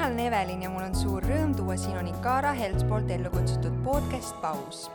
[0.00, 3.74] mina olen Evelin ja mul on suur rõõm tuua sinuni Kaara Helts poolt ellu kutsutud
[3.84, 4.86] podcast Paus.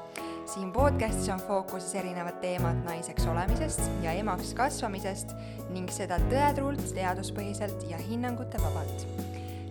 [0.50, 5.36] siin podcastis on fookuses erinevad teemad naiseks olemisest ja emaks kasvamisest
[5.70, 9.06] ning seda tõetruult, teaduspõhiselt ja hinnangute vabalt.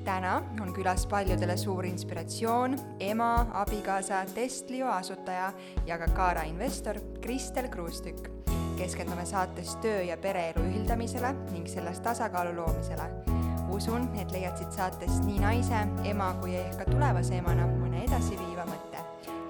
[0.05, 5.53] täna on külas paljudele suur inspiratsioon, ema, abikaasa, Testlio asutaja
[5.87, 8.31] ja ka Kaara investor Kristel Kruustükk
[8.79, 13.34] keskendume saates töö ja pereelu ühildamisele ning selles tasakaalu loomisele.
[13.73, 18.67] Usun, et leiad siit saatest nii naise, ema kui ehk ka tulevase emana mõne edasiviiva
[18.69, 19.03] mõtte.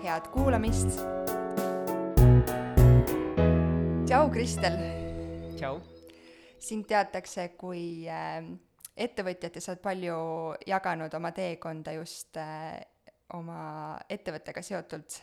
[0.04, 1.00] head kuulamist!
[4.06, 4.78] tšau, Kristel!
[5.56, 5.80] tšau!
[6.64, 8.40] sind teatakse kui äh,
[8.96, 10.18] ettevõtjat ja sa oled palju
[10.68, 12.80] jaganud oma teekonda just äh,
[13.34, 15.20] oma ettevõttega seotult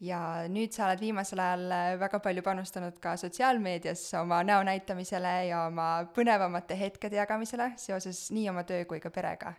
[0.00, 5.34] ja nüüd sa oled viimasel ajal äh, väga palju panustanud ka sotsiaalmeedias oma näo näitamisele
[5.50, 9.52] ja oma põnevamate hetkede jagamisele seoses nii oma töö kui ka perega.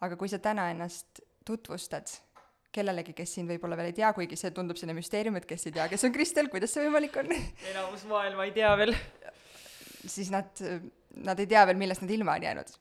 [0.00, 2.12] aga kui sa täna ennast tutvustad
[2.72, 5.72] kellelegi, kes sind võib-olla veel ei tea, kuigi see tundub selline müsteerium, et kes ei
[5.72, 8.94] tea, kes on Kristel, kuidas see võimalik on enamus maailma ei tea veel.
[10.04, 10.60] siis nad,
[11.24, 12.74] nad ei tea veel, millest nad ilma on jäänud.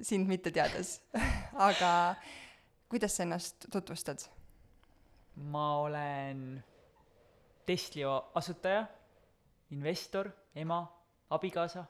[0.00, 1.00] sind mitte teades
[1.70, 2.14] aga
[2.88, 4.30] kuidas sa ennast tutvustad?
[5.40, 6.62] Ma olen
[7.66, 8.84] Testlio asutaja,
[9.70, 10.80] investor, ema,
[11.30, 11.84] abikaasa,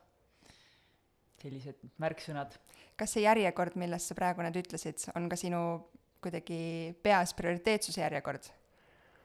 [1.41, 2.57] sellised märksõnad.
[3.01, 5.61] kas see järjekord, millest sa praegu need ütlesid, on ka sinu
[6.21, 8.51] kuidagi peas prioriteetsuse järjekord?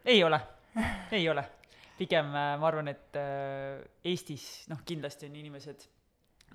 [0.06, 0.40] ei ole,
[1.12, 1.44] ei ole.
[1.98, 5.86] pigem äh, ma arvan, et äh, Eestis noh, kindlasti on inimesed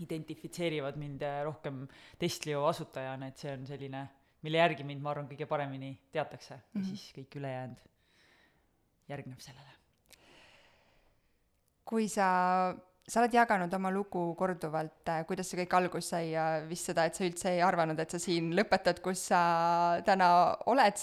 [0.01, 1.85] identifitseerivad mind äh, rohkem
[2.19, 4.07] Testlio asutajana, et see on selline
[4.43, 6.75] mille järgi mind, ma arvan, kõige paremini teatakse mm -hmm.
[6.75, 6.89] ja mhm.
[6.89, 7.83] siis kõik ülejäänud
[9.09, 9.71] järgneb sellele.
[11.85, 12.75] kui sa,
[13.09, 17.05] sa oled jaganud oma lugu korduvalt, äh, kuidas see kõik alguse sai ja vist seda,
[17.05, 20.95] et sa üldse ei arvanud, et sa siin lõpetad, kus sa täna oled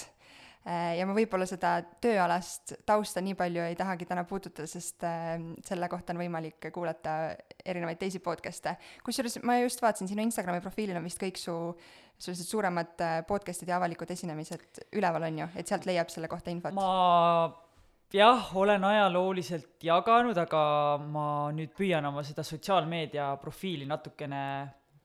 [0.68, 5.38] Äh, ja ma võib-olla seda tööalast tausta nii palju ei tahagi täna puudutada, sest äh,
[5.64, 7.14] selle kohta on võimalik kuulata
[7.64, 8.74] erinevaid teisi podcast'e.
[9.06, 11.56] kusjuures ma just vaatasin, sinu Instagrami profiilil on vist kõik su
[12.18, 16.52] sellised suuremad äh, podcast'id ja avalikud esinemised üleval, on ju, et sealt leiab selle kohta
[16.54, 16.76] infot?
[16.78, 17.54] ma
[18.14, 20.62] jah, olen ajalooliselt jaganud, aga
[21.04, 24.44] ma nüüd püüan oma seda sotsiaalmeedia profiili natukene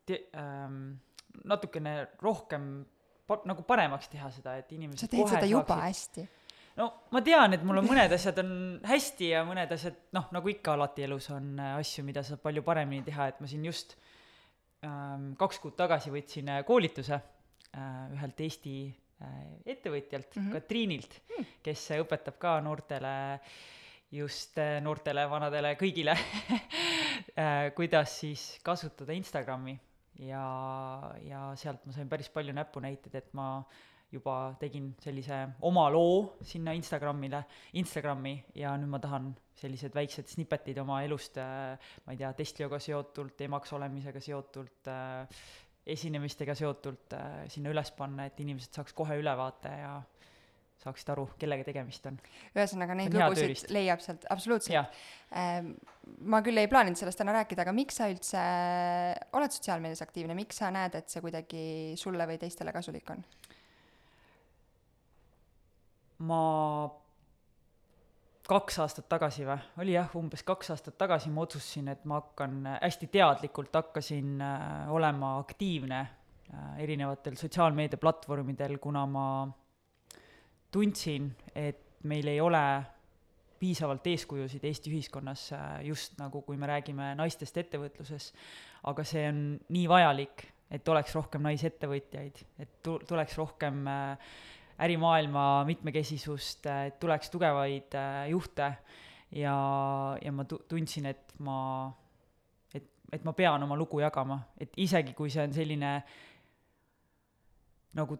[0.06, 0.94] te-, ähm,
[1.48, 2.68] natukene rohkem
[3.26, 6.22] pa-, nagu paremaks teha seda, et inimesed sa teed seda juba saaksid.
[6.22, 6.26] hästi.
[6.80, 8.54] no ma tean, et mul on mõned asjad on
[8.88, 12.64] hästi ja mõned asjad, noh, nagu ikka alati elus on äh, asju, mida saab palju
[12.66, 14.11] paremini teha, et ma siin just ähm,
[15.38, 17.84] kaks kuud tagasi võtsin äh, koolituse äh,
[18.16, 20.52] ühelt Eesti äh, ettevõtjalt mm, -hmm.
[20.52, 21.60] Katriinilt mm, -hmm.
[21.62, 23.14] kes õpetab ka noortele
[24.12, 26.16] just äh, noortele, vanadele, kõigile
[27.42, 29.78] äh, kuidas siis kasutada Instagrami
[30.18, 30.44] ja,
[31.24, 33.62] ja sealt ma sain päris palju näpunäiteid, et ma
[34.12, 37.42] juba tegin sellise oma loo sinna Instagramile,
[37.80, 39.30] Instagrami ja nüüd ma tahan
[39.62, 45.44] sellised väiksed snippetid oma elust, äh, ma ei tea, testlioga seotult, emaks olemisega seotult, äh,
[45.94, 49.94] esinemistega seotult äh, sinna üles panna, et inimesed saaks kohe ülevaate ja
[50.82, 52.16] saaksid aru, kellega tegemist on.
[52.56, 55.02] ühesõnaga, neid lugusid leiab sealt, absoluutselt.
[55.38, 55.72] Ähm,
[56.26, 58.42] ma küll ei plaaninud sellest täna rääkida, aga miks sa üldse
[59.38, 61.64] oled sotsiaalmeedias aktiivne, miks sa näed, et see kuidagi
[62.00, 63.22] sulle või teistele kasulik on?
[66.22, 66.42] Ma
[68.48, 72.58] kaks aastat tagasi või, oli jah, umbes kaks aastat tagasi ma otsustasin, et ma hakkan,
[72.82, 79.26] hästi teadlikult hakkasin äh, olema aktiivne äh, erinevatel sotsiaalmeediaplatvormidel, kuna ma
[80.72, 82.64] tundsin, et meil ei ole
[83.62, 88.32] piisavalt eeskujusid Eesti ühiskonnas, äh, just nagu kui me räägime naistest ettevõtluses,
[88.90, 94.34] aga see on nii vajalik, et oleks rohkem naisettevõtjaid, et tu-, tuleks rohkem äh,
[94.82, 97.96] ärimaailma mitmekesisust, äh, et tuleks tugevaid
[98.30, 98.72] juhte.
[99.32, 99.56] Ja,
[100.20, 101.88] ja ma tu-, tundsin, et ma,
[102.74, 105.92] et, et ma pean oma lugu jagama, et isegi kui see on selline
[107.96, 108.18] nagu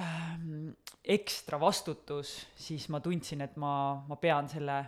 [0.00, 0.72] ähm,
[1.04, 3.74] ekstra vastutus, siis ma tundsin, et ma,
[4.08, 4.78] ma pean selle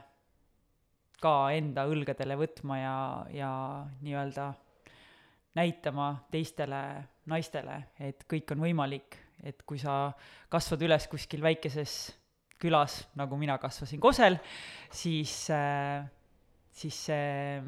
[1.20, 2.96] ka enda õlgadele võtma ja,
[3.32, 3.50] ja
[4.00, 4.48] nii-öelda
[5.60, 6.80] näitama teistele
[7.30, 10.08] naistele, et kõik on võimalik, et kui sa
[10.52, 12.14] kasvad üles kuskil väikeses
[12.60, 14.38] külas, nagu mina kasvasin Kosel,
[14.92, 16.04] siis äh,,
[16.74, 17.60] siis see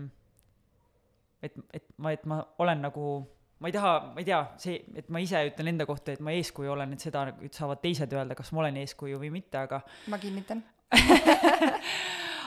[1.44, 3.06] et, et ma, et ma olen nagu
[3.61, 6.34] ma ei taha, ma ei tea, see, et ma ise ütlen enda kohta, et ma
[6.37, 7.25] eeskuju olen, et seda
[7.55, 9.81] saavad teised öelda, kas ma olen eeskuju või mitte, aga
[10.12, 10.64] ma kinnitan.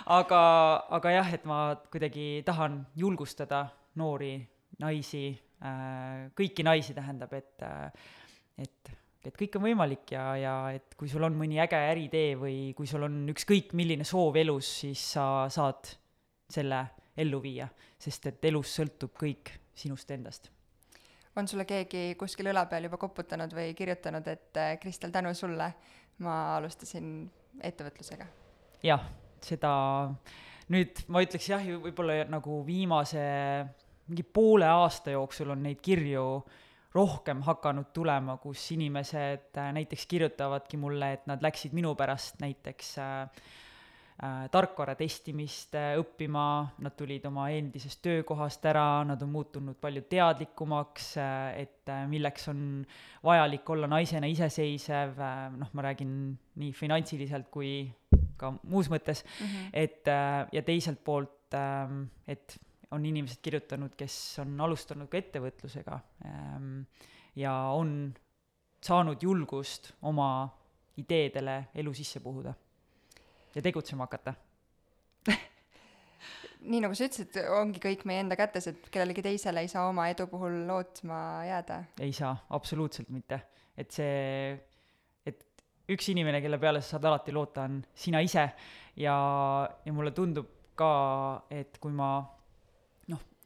[0.09, 0.39] Aga,
[0.89, 3.59] aga jah, et ma kuidagi tahan julgustada
[4.01, 4.31] noori
[4.81, 7.91] naisi äh, kõiki naisi tähendab, et äh,
[8.57, 8.91] et,
[9.25, 12.87] et kõik on võimalik ja, ja et kui sul on mõni äge äriidee või kui
[12.87, 15.91] sul on ükskõik milline soov elus, siis sa saad
[16.49, 16.85] selle
[17.19, 17.67] ellu viia,
[17.99, 20.49] sest et elus sõltub kõik sinust endast
[21.39, 25.69] on sulle keegi kuskil õla peal juba koputanud või kirjutanud, et äh, Kristel, tänu sulle
[26.25, 27.29] ma alustasin
[27.63, 28.27] ettevõtlusega?
[28.83, 29.03] jah,
[29.43, 29.71] seda
[30.73, 33.21] nüüd ma ütleks jah, võib-olla nagu viimase
[34.09, 36.25] mingi poole aasta jooksul on neid kirju
[36.95, 42.91] rohkem hakanud tulema, kus inimesed äh, näiteks kirjutavadki mulle, et nad läksid minu pärast näiteks
[43.03, 43.43] äh,
[44.23, 46.45] äh, tarkvara testimist äh, õppima,
[46.81, 51.11] nad tulid oma endisest töökohast ära, nad on muutunud palju teadlikumaks
[51.59, 52.63] et milleks on
[53.25, 55.21] vajalik olla naisena iseseisev
[55.57, 56.15] noh, ma räägin
[56.61, 57.83] nii finantsiliselt kui
[58.39, 59.69] ka muus mõttes mm, -hmm.
[59.73, 60.09] et
[60.55, 61.95] ja teiselt poolt äh,,
[62.27, 62.57] et
[62.91, 66.81] on inimesed kirjutanud, kes on alustanud ka ettevõtlusega ähm,
[67.37, 68.13] ja on
[68.81, 70.49] saanud julgust oma
[70.99, 72.53] ideedele elu sisse puhuda
[73.55, 74.33] ja tegutsema hakata
[76.71, 80.09] nii nagu sa ütlesid, ongi kõik meie enda kätes, et kellelegi teisele ei saa oma
[80.11, 81.83] edu puhul lootma jääda.
[82.03, 83.41] ei saa, absoluutselt mitte.
[83.79, 84.57] et see,
[85.25, 85.45] et
[85.89, 88.49] üks inimene, kelle peale sa saad alati loota, on sina ise
[88.99, 89.15] ja,
[89.85, 90.91] ja mulle tundub ka,
[91.51, 92.17] et kui ma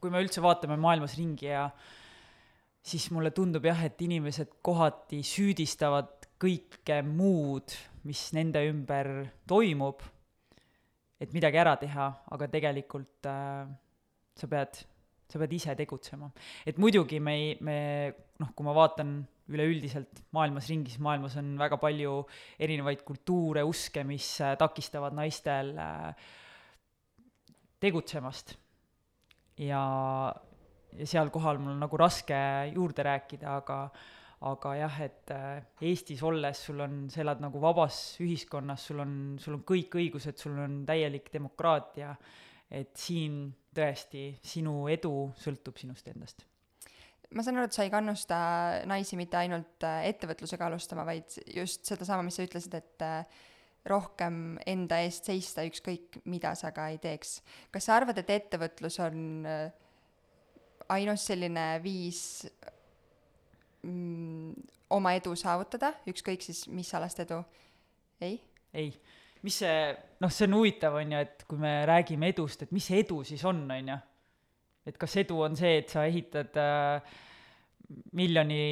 [0.04, 1.70] kui me üldse vaatame maailmas ringi ja
[2.84, 7.72] siis mulle tundub jah, et inimesed kohati süüdistavad kõike muud,
[8.04, 9.10] mis nende ümber
[9.48, 10.04] toimub,
[11.24, 13.70] et midagi ära teha, aga tegelikult äh,
[14.36, 14.82] sa pead,
[15.32, 16.28] sa pead ise tegutsema.
[16.68, 17.78] et muidugi me ei, me
[18.44, 19.22] noh, kui ma vaatan
[19.54, 22.18] üleüldiselt maailmas ringi, siis maailmas on väga palju
[22.60, 26.28] erinevaid kultuure, uske, mis äh, takistavad naistel äh,
[27.80, 28.58] tegutsemast
[29.62, 29.84] ja,
[30.98, 32.38] ja seal kohal mul on nagu raske
[32.74, 33.80] juurde rääkida, aga
[34.44, 39.14] aga jah, et äh, Eestis olles sul on, sa elad nagu vabas ühiskonnas, sul on,
[39.40, 42.12] sul on kõik õigused, sul on täielik demokraatia,
[42.74, 46.44] et siin tõesti sinu edu sõltub sinust endast.
[47.34, 48.38] Ma saan aru, et sa ei kannusta
[48.90, 53.42] naisi mitte ainult äh, ettevõtlusega alustama, vaid just sedasama, mis sa ütlesid, et äh,
[53.90, 57.42] rohkem enda eest seista, ükskõik mida sa ka ei teeks.
[57.72, 59.74] kas sa arvad, et ettevõtlus on äh,
[60.94, 62.22] ainus selline viis
[63.84, 64.54] mm,
[64.96, 67.42] oma edu saavutada, ükskõik siis mis alast edu?
[68.24, 68.40] ei?
[68.74, 68.90] ei,
[69.44, 69.92] mis see,
[70.24, 73.22] noh, see on huvitav, on ju, et kui me räägime edust, et mis see edu
[73.28, 74.00] siis on, on ju.
[74.88, 77.14] et kas edu on see, et sa ehitad äh,
[78.16, 78.64] miljoni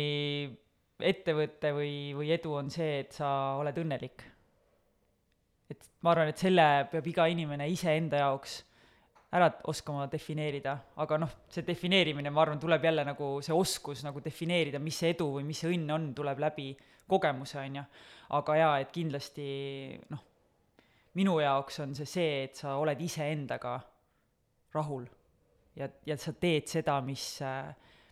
[1.01, 4.30] ettevõtte või, või edu on see, et sa oled õnnelik
[5.71, 8.59] et ma arvan, et selle peab iga inimene iseenda jaoks
[9.31, 14.19] ära oskama defineerida, aga noh, see defineerimine, ma arvan, tuleb jälle nagu see oskus nagu
[14.23, 16.73] defineerida, mis see edu või mis see õnn on, tuleb läbi
[17.12, 17.85] kogemuse, on ju.
[18.35, 19.45] aga jaa, et kindlasti
[20.12, 20.25] noh,
[21.15, 23.77] minu jaoks on see see, et sa oled iseendaga
[24.75, 25.07] rahul.
[25.75, 27.25] Ja, ja sa teed seda, mis,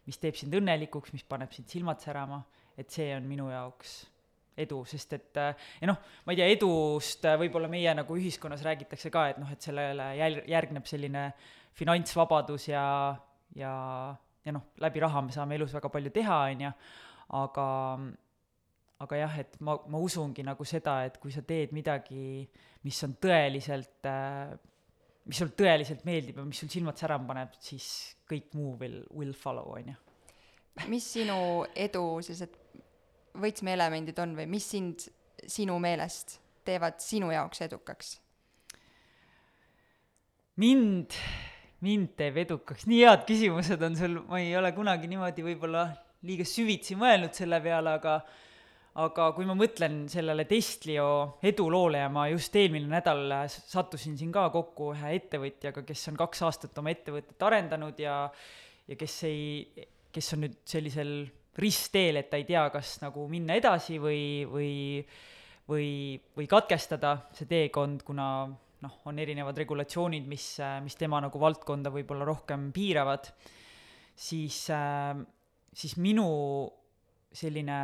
[0.07, 2.39] mis teeb sind õnnelikuks, mis paneb sind silmad särama,
[2.79, 3.99] et see on minu jaoks
[4.63, 9.11] edu, sest et ja noh, ma ei tea, edust äh, võib-olla meie nagu ühiskonnas räägitakse
[9.13, 11.25] ka, et noh, et sellele jäl-, järgneb selline
[11.79, 12.85] finantsvabadus ja,
[13.55, 13.73] ja,
[14.45, 16.73] ja noh, läbi raha me saame elus väga palju teha, on ju,
[17.39, 17.67] aga
[18.99, 22.43] aga jah, et ma, ma usungi nagu seda, et kui sa teed midagi,
[22.83, 24.57] mis on tõeliselt äh,
[25.29, 27.87] mis sul tõeliselt meeldib ja mis sul silmad särama paneb, siis
[28.29, 29.97] kõik muu will, will follow, on ju.
[30.89, 31.39] mis sinu
[31.75, 32.55] edu sellised
[33.37, 35.05] võtmeelemendid on või mis sind
[35.47, 38.17] sinu meelest teevad sinu jaoks edukaks?
[40.59, 41.15] mind,
[41.85, 45.85] mind teeb edukaks, nii head küsimused on sul, ma ei ole kunagi niimoodi võib-olla
[46.27, 48.19] liiga süvitsi mõelnud selle peale, aga
[48.99, 54.49] aga kui ma mõtlen sellele Testlio eduloole ja ma just eelmine nädal sattusin siin ka
[54.51, 58.25] kokku ühe ettevõtjaga, kes on kaks aastat oma ettevõtet arendanud ja
[58.89, 61.13] ja kes ei, kes on nüüd sellisel
[61.59, 64.71] ristteel, et ta ei tea, kas nagu minna edasi või, või,
[65.69, 65.89] või,
[66.37, 68.27] või katkestada see teekond, kuna
[68.79, 70.53] noh, on erinevad regulatsioonid, mis,
[70.85, 73.27] mis tema nagu valdkonda võib-olla rohkem piiravad,
[74.15, 74.61] siis,
[75.73, 76.29] siis minu
[77.35, 77.79] selline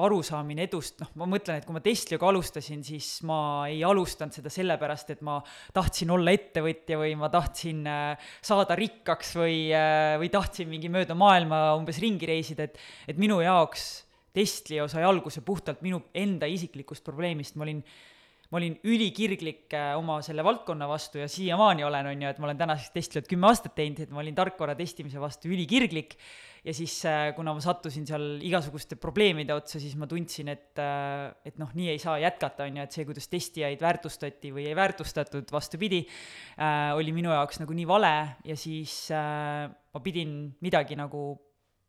[0.00, 4.52] arusaamine edust, noh, ma mõtlen, et kui ma Testlioga alustasin, siis ma ei alustanud seda
[4.52, 5.36] sellepärast, et ma
[5.76, 11.16] tahtsin olla ettevõtja või ma tahtsin äh, saada rikkaks või, äh, või tahtsin mingi mööda
[11.18, 12.80] maailma umbes ringi reisida, et,
[13.12, 13.90] et minu jaoks
[14.32, 17.82] Testlio sai alguse puhtalt minu enda isiklikust probleemist, ma olin,
[18.48, 22.48] ma olin ülikirglik äh, oma selle valdkonna vastu ja siiamaani olen, on ju, et ma
[22.48, 26.16] olen tänaseks testinud kümme aastat teinud, et ma olin tarkvara testimise vastu ülikirglik
[26.62, 31.32] ja siis äh, kuna ma sattusin seal igasuguste probleemide otsa, siis ma tundsin, et, äh,
[31.48, 34.76] et noh, nii ei saa jätkata, on ju, et see, kuidas testijaid väärtustati või ei
[34.78, 38.12] väärtustatud, vastupidi äh,, oli minu jaoks nagu nii vale
[38.46, 41.32] ja siis ma pidin midagi nagu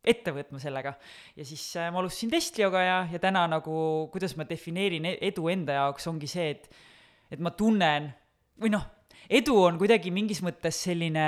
[0.04, 0.92] ette võtma sellega.
[1.36, 3.76] ja siis ma alustasin Testlioga ja, ja täna nagu,
[4.12, 6.68] kuidas ma defineerin e-, edu enda jaoks, ongi see, et
[7.32, 8.10] et ma tunnen,
[8.60, 8.84] või noh,
[9.32, 11.24] edu on kuidagi mingis mõttes selline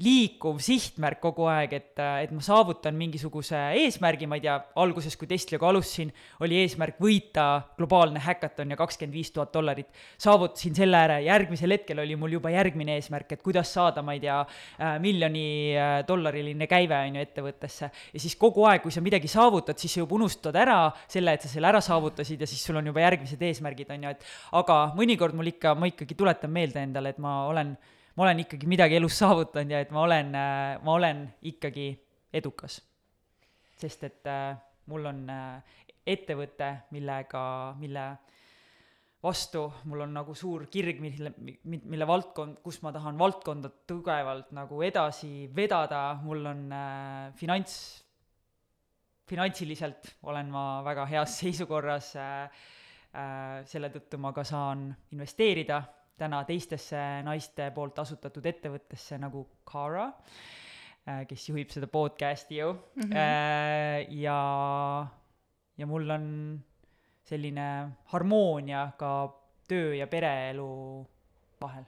[0.00, 5.28] liikuv sihtmärk kogu aeg, et, et ma saavutan mingisuguse eesmärgi, ma ei tea, alguses, kui
[5.28, 9.90] Testliga alustasin, oli eesmärk võita globaalne häkaton ja kakskümmend viis tuhat dollarit.
[10.20, 14.24] saavutasin selle ära, järgmisel hetkel oli mul juba järgmine eesmärk, et kuidas saada, ma ei
[14.24, 14.38] tea,
[14.80, 15.44] äh, miljoni
[15.76, 17.92] äh, dollariline käive, on ju, ettevõttesse.
[18.14, 21.44] ja siis kogu aeg, kui sa midagi saavutad, siis sa juba unustad ära selle, et
[21.44, 24.28] sa selle ära saavutasid ja siis sul on juba järgmised eesmärgid, on ju, et
[24.64, 27.76] aga mõnikord mul ikka, ma ikkagi tuletan meelde endale, et ma olen
[28.20, 31.86] ma olen ikkagi midagi elus saavutanud ja et ma olen, äh, ma olen ikkagi
[32.36, 32.82] edukas.
[33.80, 34.58] sest et äh,
[34.92, 37.42] mul on äh, ettevõte, millega,
[37.80, 38.02] mille
[39.24, 41.32] vastu mul on nagu suur kirg, mille,
[41.64, 47.78] mille valdkond, kus ma tahan valdkonda tugevalt nagu edasi vedada, mul on äh, finants,
[49.32, 52.60] finantsiliselt olen ma väga heas seisukorras äh,,
[53.16, 55.80] äh, selle tõttu ma ka saan investeerida
[56.20, 60.08] täna teistesse naiste poolt asutatud ettevõttesse nagu Cara,
[61.08, 64.18] äh, kes juhib seda podcast'i ju mm, -hmm.
[64.22, 64.40] ja,
[65.76, 66.26] ja mul on
[67.24, 67.70] selline
[68.12, 69.14] harmoonia ka
[69.68, 70.68] töö ja pereelu
[71.60, 71.84] vahel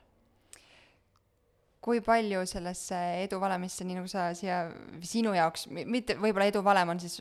[1.82, 4.68] kui palju sellesse eduvalemisse, nii nagu sa siia,
[5.02, 7.18] sinu jaoks, mitte võib-olla eduvalem on siis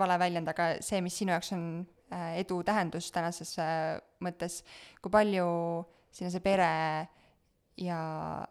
[0.00, 1.66] vale väljend, aga see, mis sinu jaoks on
[2.08, 3.52] äh, edu tähendus tänases
[4.24, 4.62] mõttes,
[5.04, 5.50] kui palju
[6.10, 6.70] sinna see pere
[7.80, 8.00] ja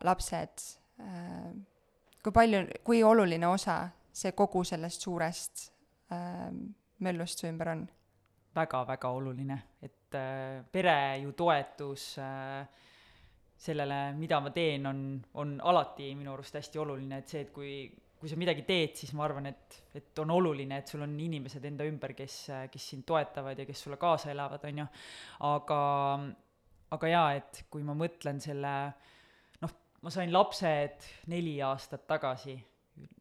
[0.05, 0.65] lapsed,
[1.03, 1.49] äh,
[2.23, 3.81] kui palju, kui oluline osa
[4.19, 5.69] see kogu sellest suurest
[6.11, 6.49] äh,
[6.99, 7.87] möllust su ümber on?
[8.55, 12.65] väga-väga oluline, et äh, pere ju toetus äh,
[13.59, 15.01] sellele, mida ma teen, on,
[15.39, 17.73] on alati minu arust hästi oluline, et see, et kui,
[18.19, 21.67] kui sa midagi teed, siis ma arvan, et, et on oluline, et sul on inimesed
[21.69, 22.39] enda ümber, kes,
[22.73, 24.87] kes sind toetavad ja kes sulle kaasa elavad, on ju.
[25.51, 25.79] aga
[26.95, 28.73] aga jaa, et kui ma mõtlen selle,
[29.61, 32.55] noh, ma sain lapsed neli aastat tagasi,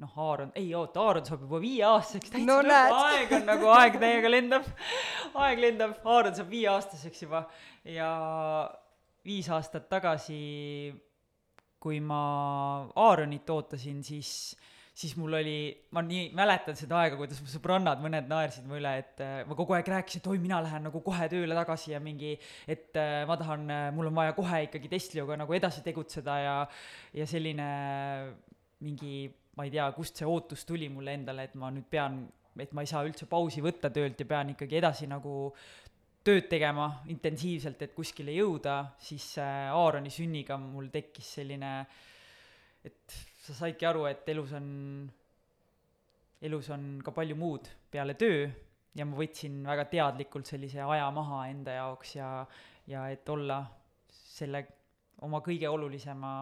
[0.02, 3.98] noh, Aaron, ei oota, Aaron saab juba viieaastaseks, täitsa no, nagu aeg on nagu, aeg
[4.02, 4.70] täiega lendab,
[5.44, 7.44] aeg lendab, Aaron saab viieaastaseks juba.
[7.88, 8.08] Ja
[9.28, 10.40] viis aastat tagasi,
[11.80, 12.22] kui ma
[12.96, 14.30] Aaronit ootasin, siis
[14.99, 15.59] siis mul oli,
[15.95, 19.55] ma nii mäletan seda aega, kuidas mu sõbrannad, mõned naersid mu üle, et äh, ma
[19.59, 22.33] kogu aeg rääkisin, et oi, mina lähen nagu kohe tööle tagasi ja mingi,
[22.67, 26.57] et äh, ma tahan, äh, mul on vaja kohe ikkagi Testlioga nagu edasi tegutseda ja,
[27.14, 27.69] ja selline
[28.83, 29.28] mingi,
[29.59, 32.25] ma ei tea, kust see ootus tuli mulle endale, et ma nüüd pean,
[32.59, 35.52] et ma ei saa üldse pausi võtta töölt ja pean ikkagi edasi nagu
[36.26, 41.75] tööd tegema intensiivselt, et kuskile jõuda, siis Aaroni sünniga mul tekkis selline,
[42.83, 44.69] et sa saidki aru, et elus on,
[46.45, 48.47] elus on ka palju muud peale töö
[48.99, 52.31] ja ma võtsin väga teadlikult sellise aja maha enda jaoks ja,
[52.90, 53.62] ja et olla
[54.11, 54.64] selle
[55.26, 56.33] oma kõige olulisema,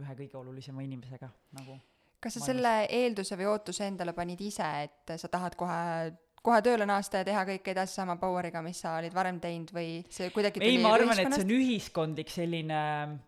[0.00, 1.78] ühe kõige olulisema inimesega nagu.
[2.20, 2.50] kas sa maailmas.
[2.50, 7.26] selle eelduse või ootuse endale panid ise, et sa tahad kohe kohe tööle naasta ja
[7.28, 10.96] teha kõike edasi sama power'iga, mis sa olid varem teinud või see kuidagi ei, ma
[10.96, 12.82] arvan, et see on ühiskondlik selline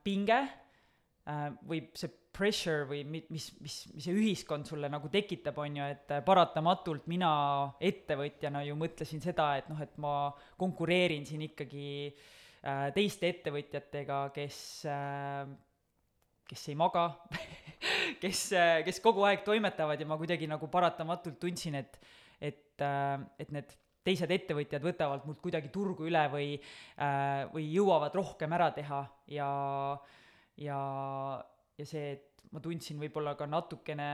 [0.07, 5.59] pinge äh, või see pressure või mi-, mis, mis, mis see ühiskond sulle nagu tekitab,
[5.63, 7.35] on ju, et paratamatult mina
[7.83, 10.17] ettevõtjana ju mõtlesin seda, et noh, et ma
[10.61, 14.59] konkureerin siin ikkagi äh, teiste ettevõtjatega, kes
[14.91, 15.47] äh,
[16.49, 17.07] kes ei maga
[18.23, 21.99] kes äh,, kes kogu aeg toimetavad ja ma kuidagi nagu paratamatult tundsin, et
[22.41, 23.73] et äh,, et need
[24.05, 29.01] teised ettevõtjad võtavad mult kuidagi turgu üle või äh, või jõuavad rohkem ära teha
[29.33, 29.49] ja
[30.61, 30.81] ja
[31.79, 34.09] ja see, et ma tundsin võib-olla ka natukene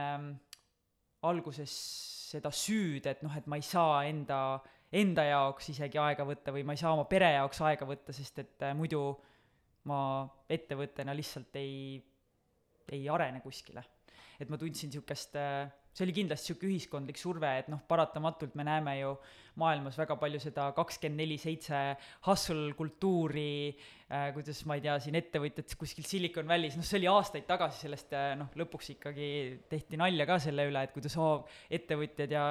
[1.27, 1.73] alguses
[2.31, 4.39] seda süüd, et noh, et ma ei saa enda,
[4.97, 8.41] enda jaoks isegi aega võtta või ma ei saa oma pere jaoks aega võtta, sest
[8.41, 9.03] et äh, muidu
[9.89, 9.99] ma
[10.49, 11.99] ettevõttena lihtsalt ei,
[12.93, 13.83] ei arene kuskile.
[14.41, 18.65] et ma tundsin niisugust äh, see oli kindlasti sihuke ühiskondlik surve, et noh, paratamatult me
[18.67, 19.15] näeme ju
[19.59, 21.79] maailmas väga palju seda kakskümmend neli seitse
[22.27, 23.73] hustle kultuuri
[24.07, 27.83] äh,, kuidas ma ei tea, siin ettevõtjad kuskil Silicon Valley's, noh, see oli aastaid tagasi,
[27.83, 29.27] sellest äh, noh, lõpuks ikkagi
[29.71, 31.33] tehti nalja ka selle üle, et kuidas oo,
[31.79, 32.45] ettevõtjad ja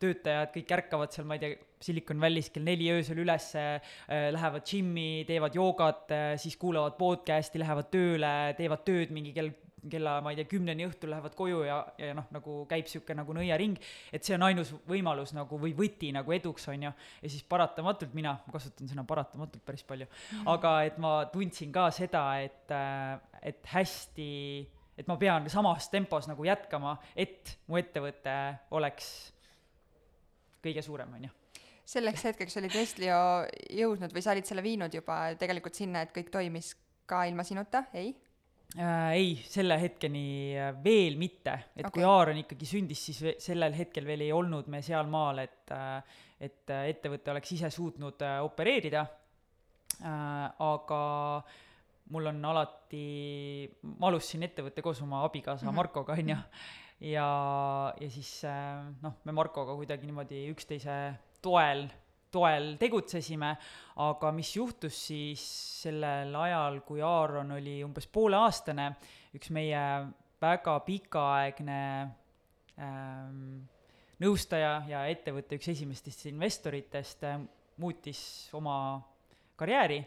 [0.00, 4.64] töötajad kõik ärkavad seal, ma ei tea, Silicon Valley's kell neli öösel üles äh,, lähevad
[4.64, 9.52] džimmi, teevad joogat äh,, siis kuulavad podcast'i, lähevad tööle, teevad tööd mingi kell
[9.92, 13.34] kella, ma ei tea, kümneni õhtul lähevad koju ja, ja noh, nagu käib sihuke nagu
[13.36, 13.78] nõiaring,
[14.14, 16.92] et see on ainus võimalus nagu või võti nagu eduks, on ju.
[17.22, 20.50] ja siis paratamatult mina, ma kasutan sõna paratamatult päris palju -hmm.
[20.54, 24.30] aga et ma tundsin ka seda, et, äh, et hästi,
[24.98, 28.36] et ma pean samas tempos nagu jätkama, et mu ettevõte
[28.70, 29.32] oleks
[30.62, 31.34] kõige suurem, on ju
[31.86, 33.18] selleks hetkeks oli Testlio
[33.70, 36.74] jõudnud või sa olid selle viinud juba tegelikult sinna, et kõik toimis
[37.06, 38.12] ka ilma sinuta, ei?
[38.74, 39.12] Äh,?
[39.16, 40.26] ei, selle hetkeni
[40.58, 41.94] äh, veel mitte, et okay.
[41.98, 46.72] kui Aaron ikkagi sündis, siis sellel hetkel veel ei olnud me sealmaal, et äh, et
[46.72, 51.00] äh, ettevõte oleks ise suutnud opereerida äh,, aga
[52.12, 53.04] mul on alati,
[53.96, 55.76] ma alustasin ettevõtte koos oma abikaasa mm -hmm.
[55.80, 56.36] Markoga, on ju,
[57.12, 57.28] ja,
[58.00, 58.42] ja siis
[59.02, 61.88] noh, me Markoga kuidagi niimoodi üksteise toel
[62.36, 63.54] toel tegutsesime,
[64.04, 65.42] aga mis juhtus siis
[65.82, 68.90] sellel ajal, kui Aaron oli umbes pooleaastane,
[69.36, 69.82] üks meie
[70.42, 71.80] väga pikaaegne
[72.82, 73.40] ähm,
[74.22, 77.40] nõustaja ja ettevõtte üks esimestest investoritest äh,
[77.80, 78.20] muutis
[78.56, 78.76] oma
[79.56, 80.02] karjääri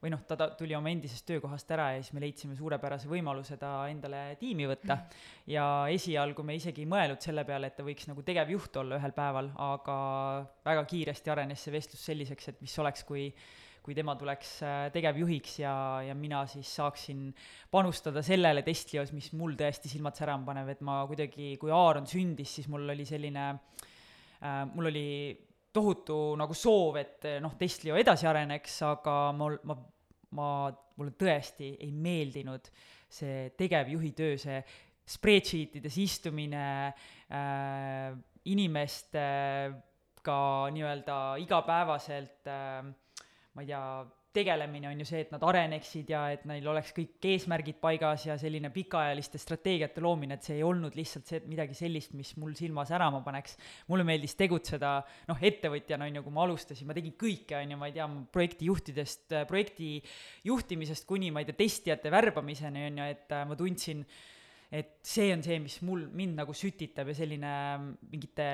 [0.00, 3.58] või noh, ta, ta tuli oma endisest töökohast ära ja siis me leidsime suurepärase võimaluse
[3.60, 4.96] ta endale tiimi võtta.
[4.96, 5.24] -hmm.
[5.52, 9.12] ja esialgu me isegi ei mõelnud selle peale, et ta võiks nagu tegevjuht olla ühel
[9.16, 9.96] päeval, aga
[10.64, 13.28] väga kiiresti arenes see vestlus selliseks, et mis oleks, kui
[13.80, 17.30] kui tema tuleks äh, tegevjuhiks ja, ja mina siis saaksin
[17.72, 22.52] panustada sellele Testlios, mis mul tõesti silmad särama paneb, et ma kuidagi, kui Aaron sündis,
[22.58, 25.06] siis mul oli selline äh,, mul oli
[25.72, 29.76] tohutu nagu soov, et noh, Testlio edasi areneks, aga mul, ma,
[30.38, 30.48] ma,
[30.98, 32.70] mulle tõesti ei meeldinud
[33.10, 34.58] see tegevjuhi töö, see
[35.10, 38.10] spreadsheet ides istumine äh,,
[38.50, 40.38] inimestega
[40.74, 42.84] nii-öelda igapäevaselt äh,
[43.54, 43.82] ma ei tea,
[44.34, 48.36] tegelemine on ju see, et nad areneksid ja et neil oleks kõik eesmärgid paigas ja
[48.38, 52.84] selline pikaajaliste strateegiate loomine, et see ei olnud lihtsalt see, midagi sellist, mis mul silma
[52.88, 53.56] särama paneks.
[53.90, 54.92] mulle meeldis tegutseda,
[55.28, 58.06] noh, ettevõtjana on ju, kui ma alustasin, ma tegin kõike, on ju, ma ei tea,
[58.38, 59.96] projektijuhtidest, projekti
[60.46, 64.04] juhtimisest kuni, ma ei tea, testijate värbamiseni, on ju, et äh, ma tundsin,
[64.70, 67.56] et see on see, mis mul, mind nagu sütitab ja selline
[68.12, 68.46] mingite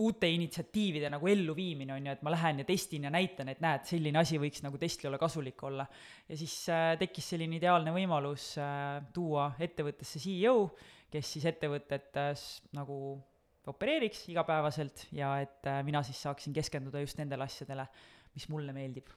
[0.00, 3.84] uute initsiatiivide nagu elluviimine on ju, et ma lähen ja testin ja näitan, et näed,
[3.88, 5.86] selline asi võiks nagu Teslile kasulik olla.
[6.28, 10.70] ja siis äh, tekkis selline ideaalne võimalus äh, tuua ettevõttesse CEO,
[11.10, 12.32] kes siis ettevõtet äh,
[12.76, 12.96] nagu
[13.70, 17.86] opereeriks igapäevaselt ja et äh, mina siis saaksin keskenduda just nendele asjadele,
[18.34, 19.12] mis mulle meeldib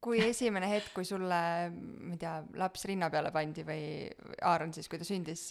[0.00, 3.82] kui esimene hetk, kui sulle, ma ei tea, laps rinna peale pandi või
[4.48, 5.50] Aaron siis, kui ta sündis,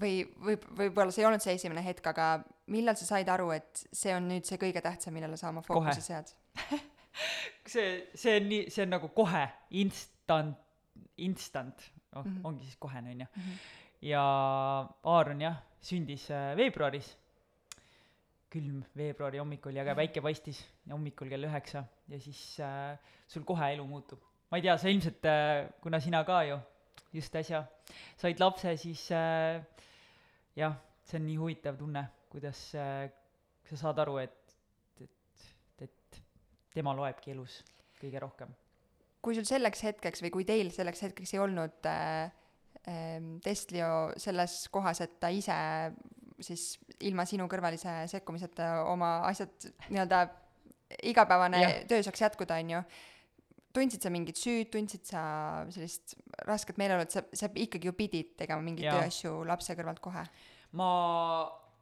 [0.00, 2.28] või võib, võib-olla see ei olnud see esimene hetk, aga
[2.74, 6.02] millal sa said aru, et see on nüüd see kõige tähtsam, millele sa oma fookuse
[6.04, 6.32] sead
[7.74, 9.44] see, see on nii, see on nagu kohe,
[9.80, 10.58] instant,
[11.22, 12.46] instant, oh mm, -hmm.
[12.50, 13.26] ongi siis kohene, on ju.
[13.36, 13.60] Mhm.
[14.10, 14.24] ja
[15.04, 17.16] Aaron jah, sündis äh, veebruaris,
[18.50, 23.42] külm veebruari hommik oli, aga päike paistis ja hommikul kell üheksa ja siis äh, sul
[23.42, 24.20] kohe elu muutub.
[24.50, 26.58] ma ei tea, sa ilmselt äh,, kuna sina ka ju
[27.14, 27.64] just äsja
[28.18, 29.62] said lapse, siis äh,
[30.58, 33.06] jah, see on nii huvitav tunne, kuidas äh,
[33.68, 34.54] sa saad aru, et,
[35.02, 35.46] et,
[35.86, 36.20] et
[36.74, 37.60] tema loebki elus
[38.00, 38.54] kõige rohkem.
[39.24, 42.32] kui sul selleks hetkeks või kui teil selleks hetkeks ei olnud äh,
[42.88, 43.88] äh, Testlio
[44.20, 45.56] selles kohas, et ta ise
[46.42, 46.74] siis
[47.06, 50.24] ilma sinu kõrvalise sekkumiseta oma asjad nii-öelda
[51.06, 51.74] igapäevane ja.
[51.88, 52.80] töö saaks jätkuda, on ju
[53.74, 55.22] tundsid sa mingit süüd, tundsid sa
[55.74, 56.16] sellist
[56.48, 60.24] rasket meeleolu, et sa, sa ikkagi ju pidid tegema mingeid tööasju lapse kõrvalt kohe?
[60.78, 60.88] ma,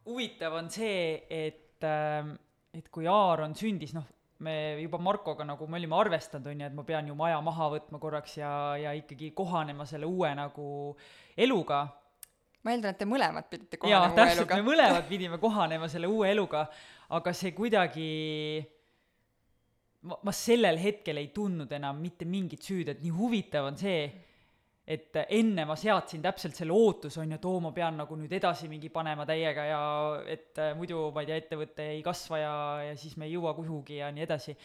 [0.04, 2.34] huvitav on see, et, ähm,
[2.76, 4.04] et kui Aaron sündis, noh,
[4.42, 7.70] me juba Markoga nagu me olime arvestanud, on ju, et ma pean ju maja maha
[7.76, 10.66] võtma korraks ja, ja ikkagi kohanema selle uue nagu
[11.36, 11.84] eluga.
[12.62, 14.58] ma eeldan, et te mõlemad pidite kohanema uue täpselt, eluga.
[14.58, 16.66] me mõlemad pidime kohanema selle uue eluga,
[17.16, 18.10] aga see kuidagi
[20.08, 24.04] ma, ma sellel hetkel ei tundnud enam mitte mingit süüd, et nii huvitav on see,
[24.82, 28.32] et enne ma seadsin täpselt selle ootuse, on ju, et oo, ma pean nagu nüüd
[28.34, 29.82] edasi mingi panema täiega ja
[30.26, 32.54] et äh, muidu, ma ei tea, ettevõte ei kasva ja,
[32.88, 34.56] ja siis me ei jõua kuhugi ja nii edasi.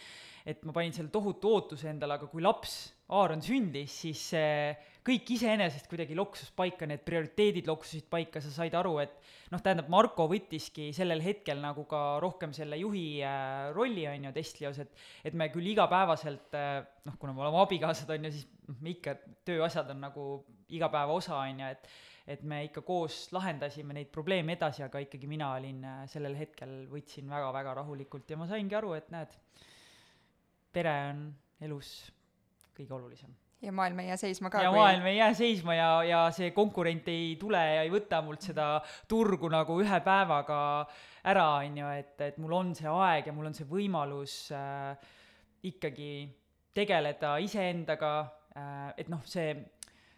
[0.48, 2.78] et ma panin selle tohutu ootuse endale, aga kui laps,
[3.16, 4.74] Aaron sündis, siis see
[5.08, 9.14] kõik iseenesest kuidagi loksus paika, need prioriteedid loksusid paika, sa said aru, et
[9.54, 14.34] noh, tähendab, Marko võttiski sellel hetkel nagu ka rohkem selle juhi äh, rolli, on ju,
[14.36, 14.92] Testlios, et
[15.24, 18.94] et me küll igapäevaselt äh, noh, kuna me oleme abikaasad, on ju, siis noh, me
[18.98, 19.16] ikka,
[19.48, 20.28] tööasjad on nagu
[20.76, 21.90] igapäeva osa, on ju, et
[22.28, 26.82] et me ikka koos lahendasime neid probleeme edasi, aga ikkagi mina olin äh, sellel hetkel,
[26.92, 29.40] võtsin väga-väga rahulikult ja ma saingi aru, et näed,
[30.76, 31.24] pere on
[31.64, 31.94] elus
[32.78, 34.62] kõige olulisem ja maailm ei jää seisma ka.
[34.62, 34.80] ja kui...
[34.80, 38.68] maailm ei jää seisma ja, ja see konkurent ei tule ja ei võta mult seda
[39.10, 40.60] turgu nagu ühe päevaga
[41.28, 44.94] ära, on ju, et, et mul on see aeg ja mul on see võimalus äh,
[45.68, 46.12] ikkagi
[46.78, 48.14] tegeleda iseendaga
[48.54, 49.56] äh,, et noh, see,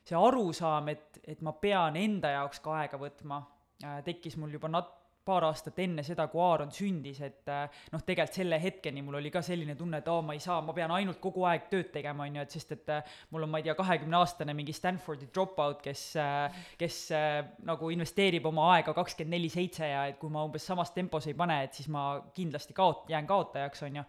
[0.04, 3.40] see arusaam, et, et ma pean enda jaoks ka aega võtma
[3.84, 4.96] äh,, tekkis mul juba nat-,
[5.30, 9.32] paar aastat enne seda, kui Aaron sündis, et äh, noh, tegelikult selle hetkeni mul oli
[9.34, 12.26] ka selline tunne, et aa, ma ei saa, ma pean ainult kogu aeg tööd tegema,
[12.26, 15.84] on ju, et sest et äh, mul on, ma ei tea, kahekümneaastane mingi Stanfordi dropout,
[15.86, 17.00] kes, äh, kes
[17.68, 21.38] nagu investeerib oma aega kakskümmend neli seitse ja et kui ma umbes samas tempos ei
[21.38, 24.06] pane, et siis ma kindlasti kaot-, jään kaotajaks, on ju.